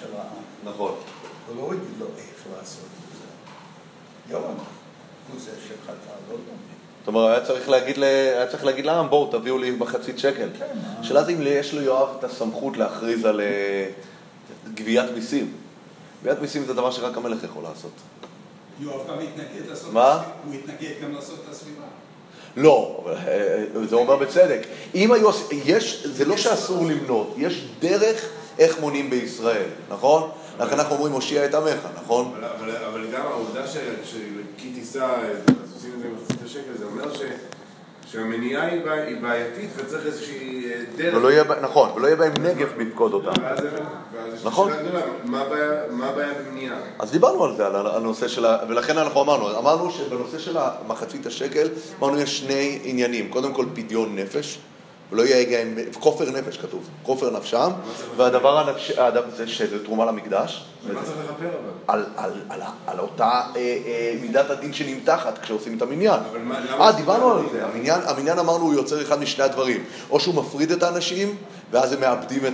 [0.00, 0.42] של העם.
[0.74, 0.94] נכון.
[1.48, 3.24] הוא לא יגיד לו איך לעשות את זה.
[4.32, 5.92] יואב הוא זה שחטא,
[6.30, 6.75] לא דוד.
[7.06, 8.04] זאת אומרת, היה צריך להגיד, ל...
[8.04, 10.48] היה צריך להגיד לעם, בואו תביאו לי מחצית שקל.
[10.58, 10.78] כן.
[11.00, 13.86] השאלה זה אם יש ליואב את הסמכות להכריז על אה,
[14.74, 15.52] גביית מיסים.
[16.22, 17.90] גביית מיסים זה דבר שרק המלך יכול לעשות.
[18.80, 20.22] יואב גם התנגד לעשות מה?
[20.44, 21.82] הוא התנגד גם לעשות את הסביבה.
[22.56, 24.66] לא, אבל, אה, זה אומר בצדק.
[24.94, 25.30] אם היו,
[25.64, 28.28] יש, זה לא שאסור למנות, יש דרך
[28.58, 30.30] איך מונים בישראל, נכון?
[30.60, 32.32] לכן אנחנו אומרים הושיע את עמך, נכון?
[32.88, 35.06] אבל, גם העובדה שכי תישא,
[35.74, 37.20] עושים את זה במחצית השקל, זה אומר ש,
[38.12, 41.14] שהמניעה היא, בעי- היא בעייתית וצריך איזושהי אה, דרך.
[41.62, 43.32] נכון, ולא יהיה בהם נגף בפקוד אותם.
[43.42, 43.60] ואז
[44.44, 44.70] נכון.
[45.24, 46.76] מה הבעיה- במניעה?
[46.98, 48.58] אז דיברנו על זה, על הנושא של ה...
[48.68, 54.16] ולכן אנחנו אמרנו, אמרנו שבנושא של המחצית השקל, אמרנו יש שני עניינים, קודם כל פדיון
[54.18, 54.58] נפש,
[55.12, 55.68] ולא יהיה גם,
[56.00, 57.70] כופר נפש כתוב, כופר נפשם,
[58.16, 58.92] והדבר הנפש...
[59.36, 61.94] זה שזה תרומה למקדש, מה צריך לכפר אבל?
[61.94, 66.20] על, על, על, ה- על אותה אה, אה, מידת הדין שנמתחת כשעושים את המניין.
[66.80, 67.64] אה, דיברנו על זה.
[68.06, 69.84] המניין, אמרנו הוא יוצר אחד משני הדברים.
[70.10, 71.36] או שהוא מפריד את האנשים,
[71.70, 72.46] ואז הם מאבדים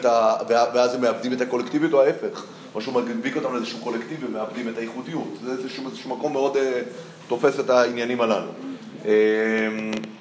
[1.32, 2.44] את, הקולקטיביות, או ההפך.
[2.74, 5.28] או שהוא מדביק אותם לאיזשהו קולקטיב ומאבדים את האיכותיות.
[5.44, 6.80] זה איזשהו, איזשהו מקום מאוד אה,
[7.28, 8.50] תופס את העניינים הללו.
[9.05, 9.12] אה,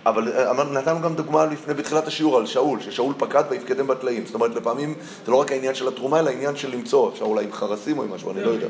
[0.06, 4.26] אבל אה, נתנו גם דוגמה לפני, בתחילת השיעור על שאול, ששאול פקד ויפקדם בטלאים.
[4.26, 4.94] זאת אומרת, לפעמים
[5.26, 8.04] זה לא רק העניין של התרומה, אלא העניין של למצוא, אפשר אולי עם חרסים או
[8.04, 8.68] עם משהו, אני לא יודע.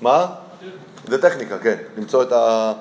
[0.00, 0.26] מה?
[1.08, 2.72] זה טכניקה, כן, למצוא את, ה,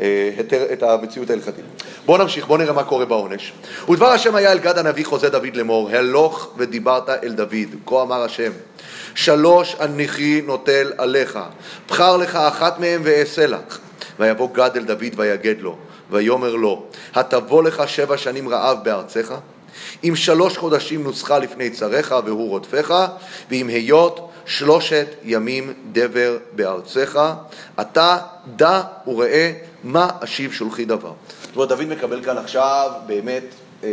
[0.00, 1.64] אה, היתר, את המציאות ההלכתית.
[2.06, 3.52] בואו נמשיך, בואו נראה מה קורה בעונש.
[3.90, 8.22] ודבר השם היה אל גד הנביא חוזה דוד לאמור, הלוך ודיברת אל דוד, כה אמר
[8.22, 8.52] השם,
[9.14, 11.38] שלוש אנכי נוטל עליך,
[11.88, 13.78] בחר לך אחת מהם ואעשה לך.
[14.18, 15.76] ויבוא גד אל דוד ויגד לו,
[16.10, 16.84] ויאמר לו,
[17.14, 19.34] התבוא לך שבע שנים רעב בארצך?
[20.04, 23.06] אם שלוש חודשים נוסחה לפני צריך והוא רודפך,
[23.50, 27.20] ואם היות שלושת ימים דבר בארצך,
[27.80, 28.18] אתה
[28.56, 29.52] דע וראה
[29.84, 31.12] מה אשיב שולחי דבר.
[31.42, 33.44] זאת אומרת, דוד מקבל כאן עכשיו באמת
[33.84, 33.88] אה,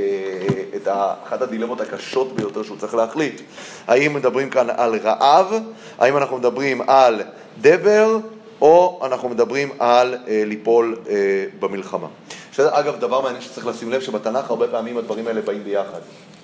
[0.76, 0.88] את
[1.28, 3.42] אחת הדילמות הקשות ביותר שהוא צריך להחליט.
[3.88, 5.54] האם מדברים כאן על רעב,
[6.00, 7.22] האם אנחנו מדברים על
[7.62, 8.18] דבר,
[8.62, 11.16] או אנחנו מדברים על אה, ליפול אה,
[11.60, 12.08] במלחמה.
[12.52, 16.00] שזה אגב דבר מעניין שצריך לשים לב שבתנ"ך הרבה פעמים הדברים האלה באים ביחד.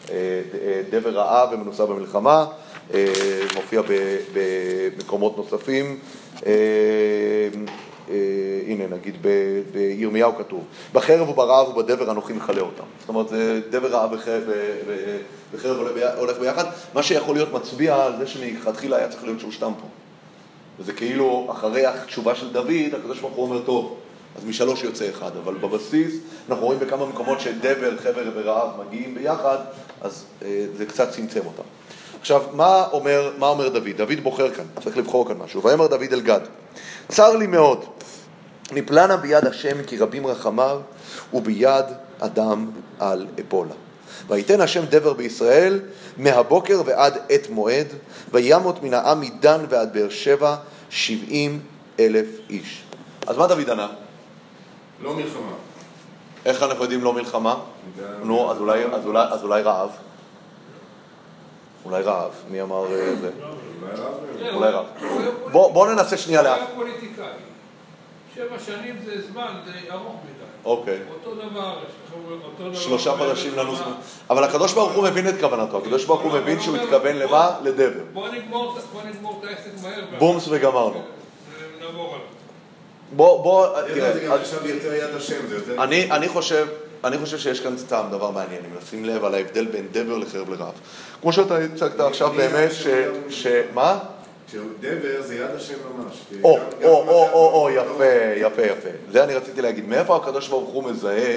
[0.09, 0.15] אה,
[0.61, 2.45] אה, דבר רעב ומנוסה במלחמה,
[2.93, 3.05] אה,
[3.55, 5.99] מופיע ב- במקומות נוספים.
[6.45, 6.51] אה,
[8.09, 8.15] אה,
[8.67, 12.83] הנה נגיד ב- בירמיהו כתוב, בחרב וברעב ובדבר אנוכי מכלה אותם.
[12.99, 14.43] זאת אומרת, זה דבר רעב וחרב,
[15.53, 15.77] וחרב
[16.17, 19.87] הולך ביחד, מה שיכול להיות מצביע על זה שמלכתחילה היה צריך להיות שלושתם פה.
[20.79, 23.97] וזה כאילו, אחרי התשובה של דוד, הקדוש ברוך הוא אומר, טוב,
[24.37, 26.15] אז משלוש יוצא אחד, אבל בבסיס
[26.49, 29.57] אנחנו רואים בכמה מקומות שדבר, חבר ורעב מגיעים ביחד,
[30.01, 31.63] אז אה, זה קצת צמצם אותם.
[32.19, 33.97] עכשיו, מה אומר, מה אומר דוד?
[33.97, 35.63] דוד בוחר כאן, צריך לבחור כאן משהו.
[35.63, 36.39] ויאמר דוד אל גד,
[37.07, 37.85] צר לי מאוד,
[38.71, 40.79] נפלנה ביד השם כי רבים רחמיו,
[41.33, 41.85] וביד
[42.19, 42.69] אדם
[42.99, 43.73] על אפולה.
[44.27, 45.79] ויתן השם דבר בישראל
[46.17, 47.87] מהבוקר ועד עת מועד,
[48.31, 50.55] וימות מן העם מדן ועד באר שבע
[50.89, 51.59] שבעים
[51.99, 52.83] אלף איש.
[53.27, 53.87] אז מה דוד ענה?
[55.01, 55.51] לא מלחמה.
[56.45, 57.59] איך אנחנו יודעים לא מלחמה?
[58.23, 59.89] נו, אז אולי, אז אולי, אז אולי רעב.
[61.85, 63.31] אולי רעב, מי אמר אה, זה?
[64.53, 64.85] אולי רעב.
[65.51, 67.25] בוא, בוא ננסה שנייה פוליטיקאי.
[68.35, 70.40] שבע שנים זה זמן, זה ארוך מדי.
[70.65, 70.99] אוקיי.
[71.13, 71.73] אותו דבר,
[72.45, 72.73] אותו דבר.
[72.79, 73.75] שלושה חודשים לנו.
[73.75, 73.91] זמן.
[74.29, 77.51] אבל הקדוש ברוך הוא מבין את כוונתו, הקדוש ברוך הוא מבין שהוא התכוון למה?
[77.63, 78.03] לדבר.
[78.13, 80.03] בוא נגמור את- העסק מהר.
[80.19, 80.89] בומס וגמרנו.
[80.89, 82.19] עליו.
[83.15, 85.83] בוא, בוא, זה תראה, גם עכשיו יותר יד השם, זה יותר...
[85.83, 86.67] אני, אני חושב,
[87.03, 90.49] אני חושב שיש כאן סתם דבר מעניין, אם נשים לב על ההבדל בין דבר לחרב
[90.49, 90.73] לרעב.
[91.21, 92.71] כמו שאתה הצגת עכשיו באמת,
[93.29, 93.47] ש...
[93.73, 93.99] מה?
[94.79, 96.21] דבר זה יד השם ממש.
[96.43, 98.89] או, או, או, מה או, יפה, יפה, יפה.
[99.11, 99.89] זה אני רציתי להגיד.
[99.89, 101.35] מאיפה הקדוש ברוך הוא מזהה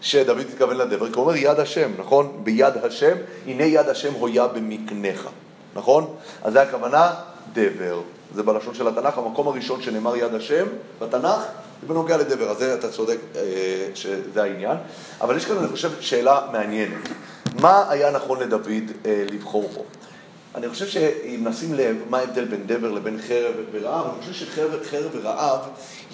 [0.00, 2.40] שדוד התכוון לדבר, כי הוא אומר יד השם, נכון?
[2.44, 5.28] ביד השם, הנה יד השם הויה במקנך,
[5.74, 6.14] נכון?
[6.42, 7.14] אז זה הכוונה
[7.52, 8.00] דבר.
[8.34, 10.66] זה בלשון של התנ"ך, המקום הראשון שנאמר יד השם
[10.98, 11.40] בתנ"ך,
[11.82, 13.40] זה בנוגע לדבר, אז זה אתה צודק אה,
[13.94, 14.76] שזה העניין.
[15.20, 17.08] אבל יש כאן, אני חושב, שאלה מעניינת.
[17.60, 18.66] מה היה נכון לדוד
[19.06, 19.84] אה, לבחור פה?
[20.54, 24.70] אני חושב שאם נשים לב מה ההבדל בין דבר לבין חרב ורעב, אני חושב שחרב
[25.12, 25.60] ורעב,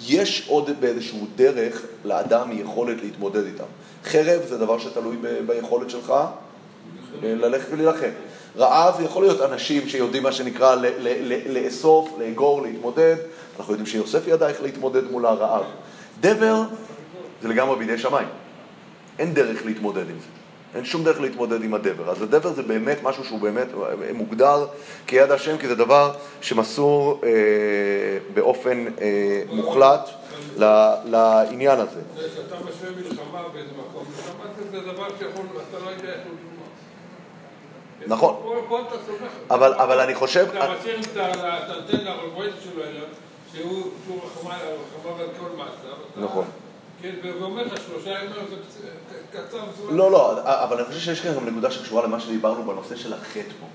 [0.07, 3.63] יש עוד באיזשהו דרך לאדם יכולת להתמודד איתם.
[4.05, 6.13] חרב זה דבר שתלוי ב- ביכולת שלך
[7.23, 8.09] ללכת ולהילחם.
[8.57, 13.15] רעב יכול להיות אנשים שיודעים מה שנקרא ל- ל- ל- לאסוף, לאגור, להתמודד.
[13.59, 15.63] אנחנו יודעים שיוסף ידע איך להתמודד מול הרעב.
[16.19, 16.61] דבר
[17.41, 18.27] זה לגמרי בידי שמיים.
[19.19, 20.38] אין דרך להתמודד עם זה.
[20.75, 22.09] אין שום דרך להתמודד עם הדבר.
[22.11, 23.67] אז הדבר זה באמת משהו שהוא באמת
[24.13, 24.67] מוגדר
[25.07, 26.11] כיד השם, כי זה דבר
[26.41, 27.29] שמסור אה,
[28.33, 30.09] באופן אה, מוחלט
[30.57, 30.63] ל,
[31.05, 31.99] לעניין הזה.
[32.17, 36.35] זה שאתה משווה מלחמה באיזה מקום, מלחמה זה דבר שיכול, אתה לא יודע איך הוא.
[38.07, 38.35] נכון.
[39.47, 39.55] אתה.
[39.55, 40.45] אבל, אבל אני חושב...
[40.57, 43.03] אתה משאיר את ה- את האנטנה הרבועית שלו אליו,
[43.53, 43.91] שהוא
[44.25, 45.73] רחמה על כל מעשיו.
[46.13, 46.45] אתה- נכון.
[49.31, 49.39] כן.
[49.89, 53.51] לא, לא, אבל אני חושב שיש כאן גם נקודה שקשורה למה שדיברנו בנושא של החטא
[53.59, 53.65] פה.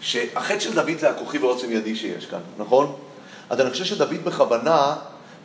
[0.00, 2.96] שהחטא של דוד זה הכוחי ועוצם ידי שיש כאן, נכון?
[3.50, 4.96] אז אני חושב שדוד בכוונה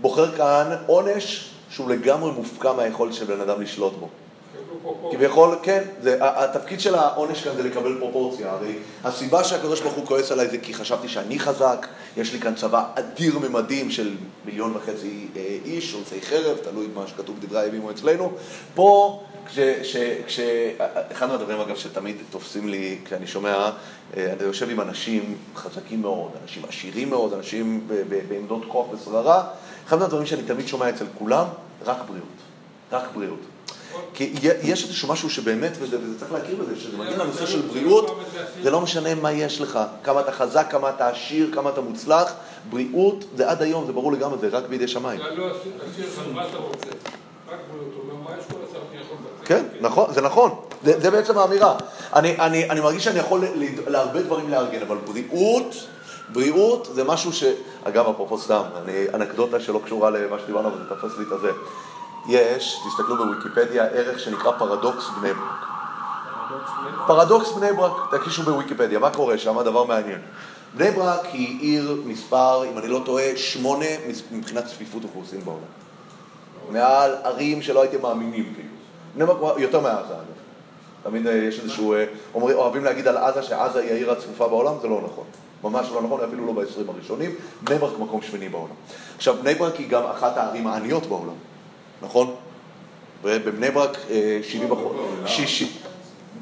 [0.02, 4.10] בוחר כאן עונש שהוא לגמרי מופקע מהיכולת של בן אדם לשלוט בו.
[5.12, 8.52] כביכול, כן, זה, התפקיד של העונש כאן זה לקבל פרופורציה.
[8.52, 12.56] הרי הסיבה שהקדוש ברוך הוא כועס עליי זה כי חשבתי שאני חזק, יש לי כאן
[12.56, 14.16] צבא אדיר ממדים של
[14.46, 18.32] מיליון וחצי אה, איש, שולצי חרב, תלוי מה שכתוב בדברי הימים או אצלנו.
[18.76, 19.96] פה, כש, כש,
[20.28, 20.40] כש,
[21.12, 23.72] אחד מהדברים אגב שתמיד תופסים לי כשאני שומע,
[24.18, 27.88] אה, אני יושב עם אנשים חזקים מאוד, אנשים עשירים מאוד, אנשים
[28.30, 29.44] בעמדות כוח ושררה,
[29.88, 31.46] אחד מהדברים שאני תמיד שומע אצל כולם,
[31.86, 32.28] רק בריאות.
[32.92, 33.40] רק בריאות.
[34.14, 34.34] כי
[34.64, 38.20] יש איזשהו משהו שבאמת, וזה, וזה צריך להכיר בזה, שזה מגיע לנושא של בריאות,
[38.64, 42.34] זה לא משנה מה יש לך, כמה אתה חזק, כמה אתה עשיר, כמה אתה מוצלח,
[42.70, 45.20] בריאות זה עד היום, זה ברור לגמרי, זה רק בידי שמיים.
[45.20, 45.48] לא
[48.60, 48.80] לבצע?
[49.46, 50.52] כן, נכון, זה נכון,
[50.84, 51.78] זה, זה בעצם האמירה.
[52.16, 53.44] אני, אני, אני מרגיש שאני יכול
[53.88, 55.76] להרבה דברים לארגן, אבל בריאות,
[56.30, 57.44] בריאות זה משהו ש...
[57.84, 61.52] אגב, אפרופו סתם, אני, אנקדוטה שלא קשורה למה שדיברנו, אבל זה תפס לי את הזה.
[62.30, 65.66] יש, תסתכלו בוויקיפדיה, ערך שנקרא פרדוקס בני ברק.
[67.08, 69.62] פרדוקס בני ברק, תקישו בוויקיפדיה, מה קורה שם?
[69.62, 70.22] דבר מעניין.
[70.74, 73.86] בני ברק היא עיר מספר, אם אני לא טועה, שמונה
[74.32, 75.62] מבחינת צפיפות אוכלוסין בעולם.
[76.70, 78.70] מעל ערים שלא הייתם מאמינים, כאילו.
[79.16, 80.40] בני ברק יותר מעזה, אגב.
[81.04, 84.74] תמיד אה, יש איזשהו, אה, אומרים, אוהבים להגיד על עזה שעזה היא העיר הצפופה בעולם,
[84.82, 85.24] זה לא נכון.
[85.64, 87.32] ממש לא נכון, אפילו לא ב-20 הראשונים.
[87.62, 88.76] בני ברק מקום שמיני בעולם.
[89.18, 91.34] עכשיו, בני ברק היא גם אחת הערים העניות בעולם,
[92.02, 92.36] נכון?
[93.24, 94.96] בבני ברק אה, 70 אחוז,
[95.26, 95.72] שישי-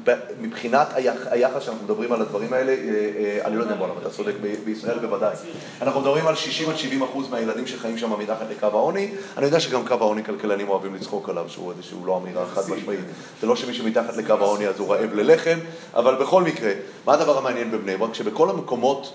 [0.04, 2.76] ב- מבחינת היח- היחס שאנחנו מדברים על הדברים האלה, אה,
[3.16, 4.32] אה, אני לא יודע בעולם, אתה צודק,
[4.64, 5.34] בישראל בוודאי.
[5.82, 9.08] אנחנו מדברים על 60 עד 70 אחוז מהילדים שחיים שם מתחת לקו העוני.
[9.36, 13.00] אני יודע שגם קו העוני כלכלנים אוהבים לצחוק עליו, שהוא איזשהו לא אמירה חד משמעית.
[13.40, 15.58] זה לא שמי שמתחת לקו העוני אז הוא רעב ללחם,
[15.94, 16.72] אבל בכל מקרה,
[17.06, 18.14] מה הדבר המעניין בבני ברק?
[18.14, 19.14] שבכל המקומות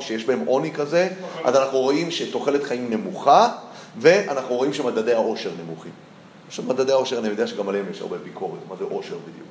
[0.00, 1.08] שיש בהם עוני כזה,
[1.44, 3.48] אז אנחנו רואים שתוחלת חיים נמוכה,
[3.98, 5.92] ואנחנו רואים שמדדי העושר נמוכים.
[6.46, 9.48] עכשיו מדדי העושר, אני יודע שגם עליהם יש הרבה ביקורת, מה זה עושר בדיוק.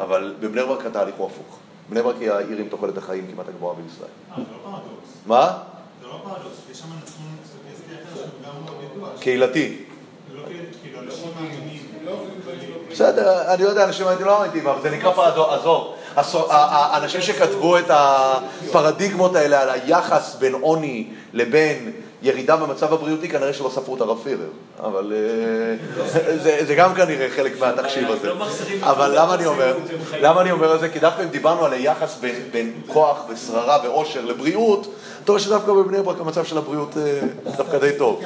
[0.00, 1.58] אבל בבני ברק התהליך הוא הפוך.
[1.90, 4.08] בני ברק היא העיר עם תוחלת החיים כמעט הגבוהה בישראל.
[4.30, 5.10] אה, זה לא פרדוקס.
[5.26, 5.58] מה?
[6.00, 9.08] זה לא פרדוקס, יש שם נתון סטטיסטי אחר שגם לא ידוע.
[9.20, 9.76] קהילתי.
[10.34, 10.42] לא
[10.82, 11.72] כאילו אנשים מאמינים.
[12.90, 15.94] בסדר, אני יודע, אנשים הייתי לא מאמינים, אבל זה נקרא פרדוקס, עזוב.
[16.50, 21.92] האנשים שכתבו את הפרדיגמות האלה על היחס בין עוני לבין
[22.22, 24.46] ירידה במצב הבריאותי, כנראה שלא ספרו את הרב פירר.
[24.80, 26.02] אבל אה,
[26.42, 28.28] זה- זה גם כנראה חלק מהתחשיב הזה.
[28.28, 28.34] לא
[28.82, 29.76] אבל למה אני אומר?
[30.20, 30.88] למה אני אומר את זה?
[30.88, 34.94] כי דווקא אם דיברנו על היחס בין, בין כוח ושררה ואושר לבריאות,
[35.24, 37.20] אתה רואה שדווקא בבני ברק המצב של הבריאות אה,
[37.56, 38.22] דווקא די טוב.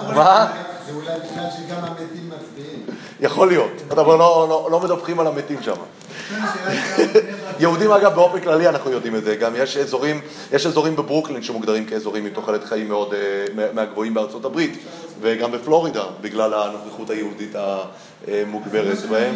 [0.00, 0.14] קורה...
[0.14, 0.52] מה?
[0.86, 2.82] זה אולי בגלל שגם המתים מצביעים.
[3.20, 5.74] יכול להיות, אבל לא, לא, לא מדווחים על המתים שם.
[7.60, 10.20] יהודים אגב באופן כללי אנחנו יודעים את זה, גם יש אזורים,
[10.52, 13.18] יש אזורים בברוקלין שמוגדרים כאזורים עם תוחלת חיים מאוד אה,
[13.54, 14.78] מה- מהגבוהים בארצות הברית,
[15.20, 17.54] וגם בפלורידה, בגלל הנוכחות היהודית
[18.28, 19.34] המוגברת בהם.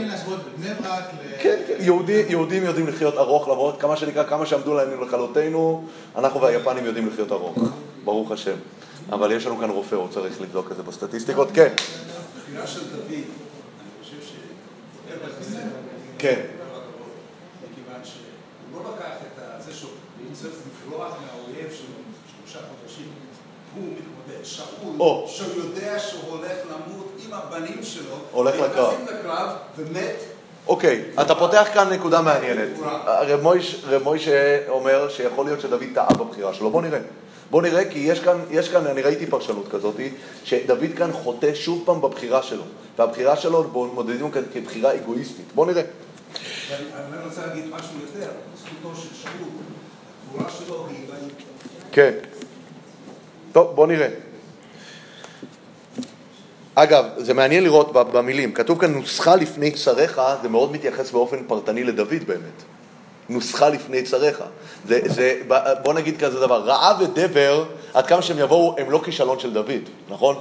[1.43, 5.85] כן, כן, יהודי, יהודים יודעים לחיות ארוך, למרות כמה שנקרא, כמה שעמדו להם לכלותנו,
[6.19, 7.59] אנחנו והיפנים יודעים לחיות ארוך,
[8.05, 8.55] ברוך השם.
[9.13, 11.73] אבל יש לנו כאן רופא, הוא צריך לבדוק את זה בסטטיסטיקות, כן.
[12.37, 13.25] התפילה של דוד, אני
[14.03, 14.33] חושב ש...
[16.19, 16.41] כן.
[17.71, 19.91] מכיוון שהוא לא לקח את זה שהוא
[20.33, 20.55] צריך
[20.87, 21.95] לברוח מהאויב שלו
[22.37, 23.09] שלושה חודשים.
[23.75, 24.45] הוא מתמודד.
[24.45, 25.29] שאול, או.
[25.29, 28.95] שהוא יודע שהוא הולך למות עם הבנים שלו, הולך לקרב.
[29.11, 30.17] לקרב ומת,
[30.69, 32.69] אוקיי, אתה פותח כאן נקודה מעניינת.
[33.07, 33.41] רב
[34.03, 36.71] מוישה אומר שיכול להיות שדוד טעה בבחירה שלו.
[36.71, 36.99] בוא נראה.
[37.51, 39.97] בוא נראה, כי יש כאן, יש כאן, אני ראיתי פרשנות כזאת,
[40.45, 42.63] שדוד כאן חוטא שוב פעם בבחירה שלו.
[42.99, 45.47] והבחירה שלו, בוא מודדים כאן כבחירה אגואיסטית.
[45.55, 45.83] בוא נראה.
[45.83, 49.49] אני רוצה להגיד משהו יותר, זכותו של שאול,
[50.33, 50.99] הגבורה שלו היא.
[51.93, 52.13] כן.
[53.53, 54.09] טוב, בוא נראה.
[56.75, 61.85] אגב, זה מעניין לראות במילים, כתוב כאן נוסחה לפני צריך, זה מאוד מתייחס באופן פרטני
[61.85, 62.63] לדוד באמת.
[63.29, 64.43] נוסחה לפני צריך.
[64.89, 65.41] זה, זה,
[65.83, 67.65] בוא נגיד כזה דבר, רעה ודבר,
[67.95, 70.37] עד כמה שהם יבואו, הם לא כישלון של דוד, נכון?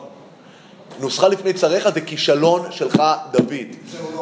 [0.99, 3.53] נוסחה לפני צריך זה כישלון שלך, דוד.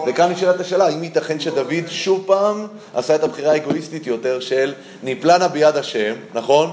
[0.07, 5.47] וכאן נשאלת השאלה, האם ייתכן שדוד שוב פעם עשה את הבחירה האגואיסטית יותר של ניפלנה
[5.47, 6.71] ביד השם, נכון?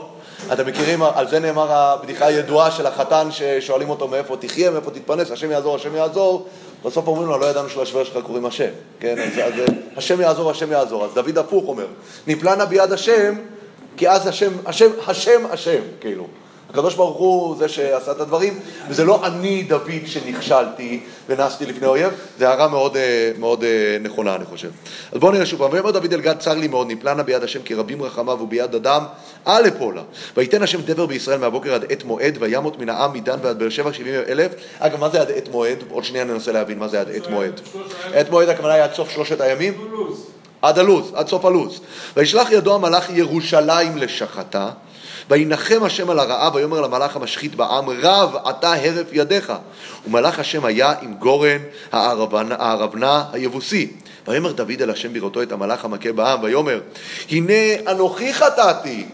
[0.52, 5.30] אתם מכירים, על זה נאמר הבדיחה הידועה של החתן ששואלים אותו מאיפה תחיה, מאיפה תתפרנס,
[5.30, 6.46] השם יעזור, השם יעזור,
[6.84, 8.70] בסוף אומרים לו, לא ידענו שלשוור שלך קוראים השם,
[9.00, 9.18] כן?
[9.18, 9.52] אז, אז
[9.96, 11.04] השם יעזור, השם יעזור.
[11.04, 11.86] אז דוד הפוך אומר,
[12.26, 13.34] ניפלנה ביד השם,
[13.96, 16.26] כי אז השם, השם, השם, השם, כאילו.
[16.72, 22.12] הקדוש ברוך הוא זה שעשה את הדברים, וזה לא אני, דוד, שנכשלתי ונעשתי לפני אויב,
[22.38, 24.70] זה הערה מאוד, אה, מאוד אה, נכונה, אני חושב.
[25.12, 27.62] אז בואו נראה שוב פעם, ויאמר דוד אל גד, צר לי מאוד, נפלנה ביד השם
[27.62, 29.04] כי רבים רחמיו וביד אדם,
[29.46, 30.02] אל אפולה.
[30.36, 33.92] וייתן השם דבר בישראל מהבוקר עד עת מועד, וימות מן העם מדן ועד באר שבע
[33.92, 34.52] שבעים אלף.
[34.78, 35.78] אגב, מה זה עד עת מועד?
[35.90, 37.60] עוד שנייה ננסה להבין מה זה עד עת מועד.
[38.14, 39.74] עת מועד הכוונה היא עד סוף שלושת הימים?
[40.62, 41.80] עד הלו"ז, עד סוף הלו"ז.
[42.16, 44.70] וישלח ידו המלאך ירושלים לשחתה,
[45.30, 49.52] וינחם השם על הרעה, ויאמר למלאך המשחית בעם, רב אתה הרף ידיך.
[50.06, 51.58] ומלאך השם היה עם גורן
[51.92, 53.92] הערבנה, הערבנה היבוסי.
[54.28, 56.80] ויאמר דוד אל השם בראותו את המלאך המכה בעם, ויאמר,
[57.30, 57.52] הנה
[57.90, 59.06] אנוכי חטאתי,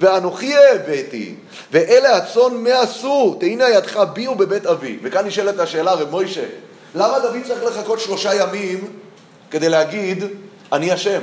[0.00, 1.34] ואנוכי הבאתי,
[1.72, 4.98] ואלה הצאן מה עשו, תהנה ידך בי ובבית אבי.
[5.02, 6.44] וכאן נשאלת השאלה, רב מוישה,
[6.94, 8.88] למה דוד צריך לחכות שלושה ימים
[9.50, 10.24] כדי להגיד,
[10.72, 11.20] אני אשם?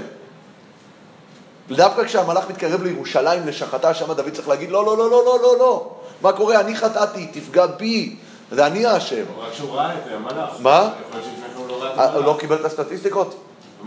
[1.76, 5.60] דווקא כשהמלאך מתקרב לירושלים לשחטה, שם דוד צריך להגיד, לא, לא, לא, לא, לא, לא,
[5.60, 5.90] לא.
[6.22, 6.60] מה קורה?
[6.60, 8.16] אני חטאתי, תפגע בי,
[8.52, 9.24] זה אני האשם.
[9.40, 10.50] רק שהוא ראה את המלאך.
[10.60, 10.90] מה?
[11.12, 11.20] כן
[11.56, 12.20] הוא לא את אה.
[12.20, 13.36] לא קיבל את הסטטיסטיקות?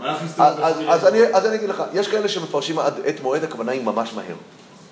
[0.01, 0.45] הסתובב
[0.87, 4.35] אז, אני, אגיד לך, יש כאלה שמפרשים עד עת מועד, הכוונה היא ממש מהר.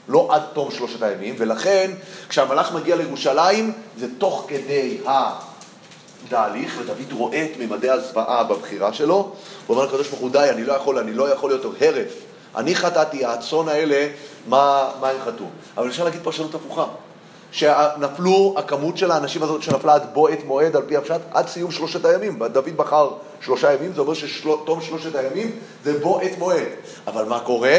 [0.08, 1.92] לא עד תום שלושת הימים, ולכן
[2.30, 4.98] כשהמלאך מגיע לירושלים, זה תוך כדי
[6.26, 9.34] התהליך, ודוד רואה את ממדי הזוועה בבחירה שלו, הוא
[9.76, 12.31] אומר לקדוש ברוך הוא, די, אני לא יכול, אני לא יכול להיות הרף.
[12.56, 14.08] אני חטאתי, הצאן האלה,
[14.48, 15.46] מה, מה הם חטאו?
[15.78, 16.86] אבל אפשר להגיד פרשנות הפוכה.
[17.52, 21.72] שנפלו, הכמות של האנשים הזאת שנפלה עד בוא עת מועד על פי הפשט, עד סיום
[21.72, 22.44] שלושת הימים.
[22.44, 23.10] דוד בחר
[23.42, 25.52] שלושה ימים, זה אומר שתום שלושת הימים
[25.84, 26.68] זה בוא עת מועד.
[27.08, 27.78] אבל מה קורה?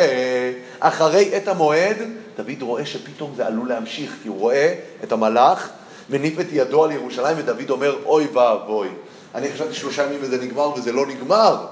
[0.80, 1.96] אחרי עת המועד,
[2.36, 5.68] דוד רואה שפתאום זה עלול להמשיך, כי הוא רואה את המלאך
[6.10, 8.88] מניף את ידו על ירושלים, ודוד אומר, אוי ואבוי.
[9.34, 11.66] אני חשבתי שלושה ימים וזה נגמר, וזה לא נגמר.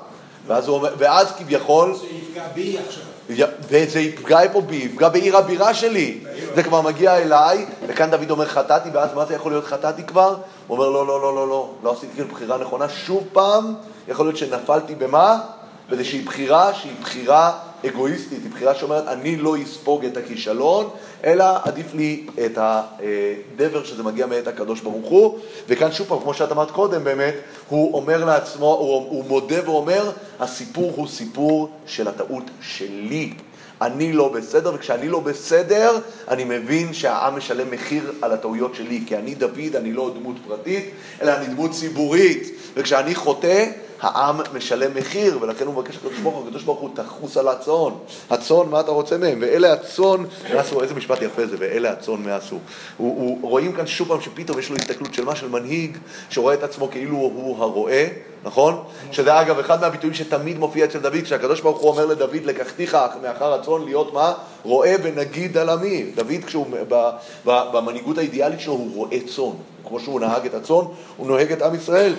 [0.51, 1.95] ואז, הוא אומר, ואז כביכול...
[1.95, 3.49] זה יפגע בי עכשיו.
[3.69, 6.19] וזה יפגע פה בי, יפגע בעיר הבירה שלי.
[6.55, 10.37] זה כבר מגיע אליי, וכאן דוד אומר חטאתי, ואז מה זה יכול להיות חטאתי כבר?
[10.67, 13.75] הוא אומר לא, לא, לא, לא, לא, לא עשיתי כאילו בחירה נכונה, שוב פעם,
[14.09, 15.41] יכול להיות שנפלתי במה?
[15.89, 17.53] באיזושהי בחירה שהיא בחירה
[17.89, 20.89] אגואיסטית, היא בחירה שאומרת אני לא אספוג את הכישלון,
[21.25, 26.35] אלא עדיף לי את הדבר שזה מגיע מאת הקדוש ברוך הוא, וכאן שוב פעם, כמו
[26.35, 27.35] שאת אמרת קודם באמת,
[27.69, 30.11] הוא אומר לעצמו, הוא, הוא מודה ואומר,
[30.41, 33.33] הסיפור הוא סיפור של הטעות שלי.
[33.81, 39.17] אני לא בסדר, וכשאני לא בסדר, אני מבין שהעם משלם מחיר על הטעויות שלי, כי
[39.17, 40.91] אני דוד, אני לא דמות פרטית,
[41.23, 43.67] אלא אני דמות ציבורית, וכשאני חוטא,
[44.01, 47.93] העם משלם מחיר, ולכן הוא מבקש לקדוש ברוך הוא, הקדוש ברוך הוא תחוס על הצאן.
[48.31, 49.39] הצאן, מה אתה רוצה מהם?
[49.43, 50.25] ואלה הצאן,
[50.55, 52.59] מה עשו, איזה משפט יפה זה, ואלה הצאן מה עשו.
[52.97, 55.37] הוא, הוא, רואים כאן שוב פעם שפתאום יש לו הסתכלות של מה?
[55.37, 55.99] של מנהיג,
[56.31, 58.05] שרואה את עצמו כאילו הוא הרועה,
[58.45, 58.85] נכון?
[59.13, 63.55] שזה אגב אחד מהביטויים שתמיד מופיע אצל דוד, כשהקדוש ברוך הוא אומר לדוד, לקחתיך מאחר
[63.55, 64.33] הצאן להיות מה?
[64.63, 66.11] רועה ונגיד על עמי.
[66.15, 67.11] דוד כשהוא, ב,
[67.47, 69.53] ב, במנהיגות האידיאלית שלו הוא רועה צאן.
[69.89, 70.85] כמו שהוא נהג את הצאן,
[71.17, 72.15] הוא נוהג את עם ישראל.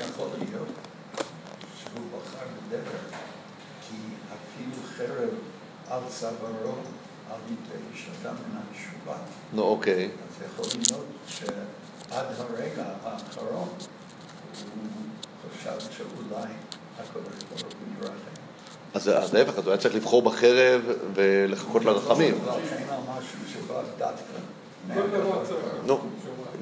[0.00, 0.68] יכול להיות
[1.80, 2.98] שהוא בחר בדבר,
[3.88, 3.94] כי
[4.28, 5.28] אפילו חרב
[5.94, 6.74] על צווארו,
[7.30, 9.16] על ידי שתה מן התשובה.
[9.52, 10.04] נו, אוקיי.
[10.04, 13.68] אז יכול להיות שעד הרגע האחרון
[14.74, 16.52] הוא חשב שאולי
[16.98, 18.14] הקדוש ברוך הוא ירחם.
[18.94, 20.82] אז אז להפך, אז הוא היה צריך לבחור בחרב
[21.14, 22.34] ולחכות לרחמים.
[25.86, 25.98] נו,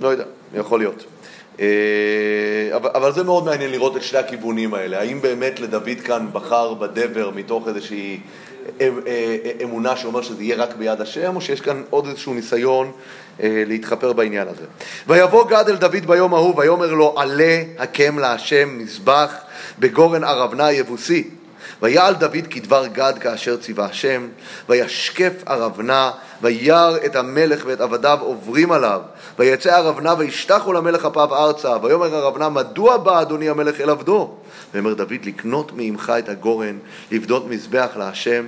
[0.00, 0.24] לא יודע,
[0.54, 1.04] יכול להיות.
[1.60, 5.00] אה, אבל, אבל זה מאוד מעניין לראות את שני הכיוונים האלה.
[5.00, 8.20] האם באמת לדוד כאן בחר בדבר מתוך איזושהי
[9.62, 12.92] אמונה שאומר שזה יהיה רק ביד השם, או שיש כאן עוד איזשהו ניסיון
[13.40, 14.64] להתחפר בעניין הזה.
[15.06, 19.34] ויבוא גד אל דוד ביום ההוא, ויאמר לו, עלה הקם להשם מזבח
[19.78, 21.28] בגורן ארבנה היבוסי.
[21.82, 24.28] ויעל דוד כדבר גד כאשר ציווה השם,
[24.68, 26.10] וישקף ארבנה,
[26.42, 29.00] וירא את המלך ואת עבדיו עוברים עליו,
[29.38, 34.34] ויצא ארבנה וישתחו למלך אפיו ארצה, ויאמר ארבנה מדוע בא אדוני המלך אל עבדו?
[34.74, 36.78] ויאמר דוד לקנות מעמך את הגורן,
[37.10, 38.44] לבדות מזבח להשם,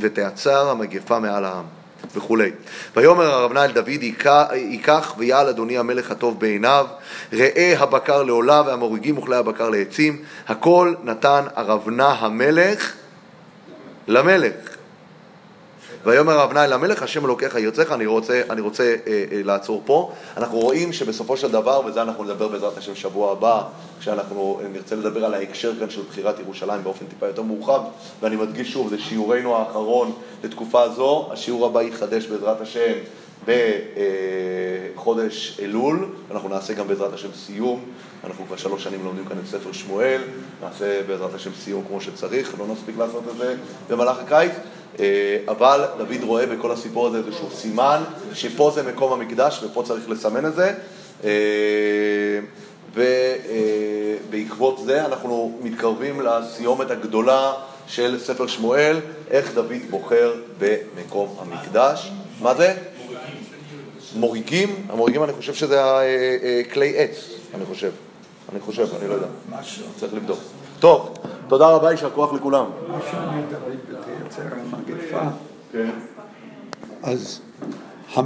[0.00, 1.75] ותעצר המגפה מעל העם.
[2.16, 2.50] וכולי.
[2.96, 4.02] ויאמר הרבנה אל דוד,
[4.52, 6.86] ייקח ויעל אדוני המלך הטוב בעיניו,
[7.32, 12.92] ראה הבקר לעולה והמוריגים אוכלי הבקר לעצים, הכל נתן הרבנה המלך
[14.08, 14.75] למלך.
[16.06, 20.12] ויאמר אבנאי למלך, השם אלוקיך ירצך, אני רוצה, אני רוצה אה, אה, לעצור פה.
[20.36, 23.62] אנחנו רואים שבסופו של דבר, וזה אנחנו נדבר בעזרת השם שבוע הבא,
[24.00, 27.80] כשאנחנו נרצה לדבר על ההקשר כאן של בחירת ירושלים באופן טיפה יותר מורחב,
[28.22, 30.12] ואני מדגיש שוב, זה שיעורנו האחרון
[30.44, 32.92] לתקופה זו, השיעור הבא יתחדש בעזרת השם
[34.94, 37.80] בחודש אלול, אנחנו נעשה גם בעזרת השם סיום,
[38.24, 40.22] אנחנו כבר שלוש שנים לומדים כאן את ספר שמואל,
[40.62, 43.54] נעשה בעזרת השם סיום כמו שצריך, לא נספיק לעשות את זה
[43.88, 44.52] במהלך הקיץ.
[45.00, 48.02] אה, אבל דוד רואה בכל הסיפור הזה איזשהו סימן,
[48.34, 50.74] שפה זה מקום המקדש ופה צריך לסמן את זה.
[51.24, 51.30] אה,
[52.94, 57.52] ובעקבות זה אנחנו מתקרבים לסיומת הגדולה
[57.86, 58.96] של ספר שמואל,
[59.30, 62.10] איך דוד בוחר במקום המקדש.
[62.40, 62.74] מה זה?
[64.16, 64.86] מוריגים.
[64.88, 67.90] המוריגים, אני חושב שזה אה, כלי עץ, אני חושב.
[68.52, 69.26] אני חושב, אני לא יודע.
[69.98, 70.38] צריך לבדוק.
[70.80, 71.14] טוב,
[71.48, 72.66] תודה רבה, יישר כוח לכולם.
[74.26, 75.22] בתייצר המגפה,
[77.02, 77.40] אז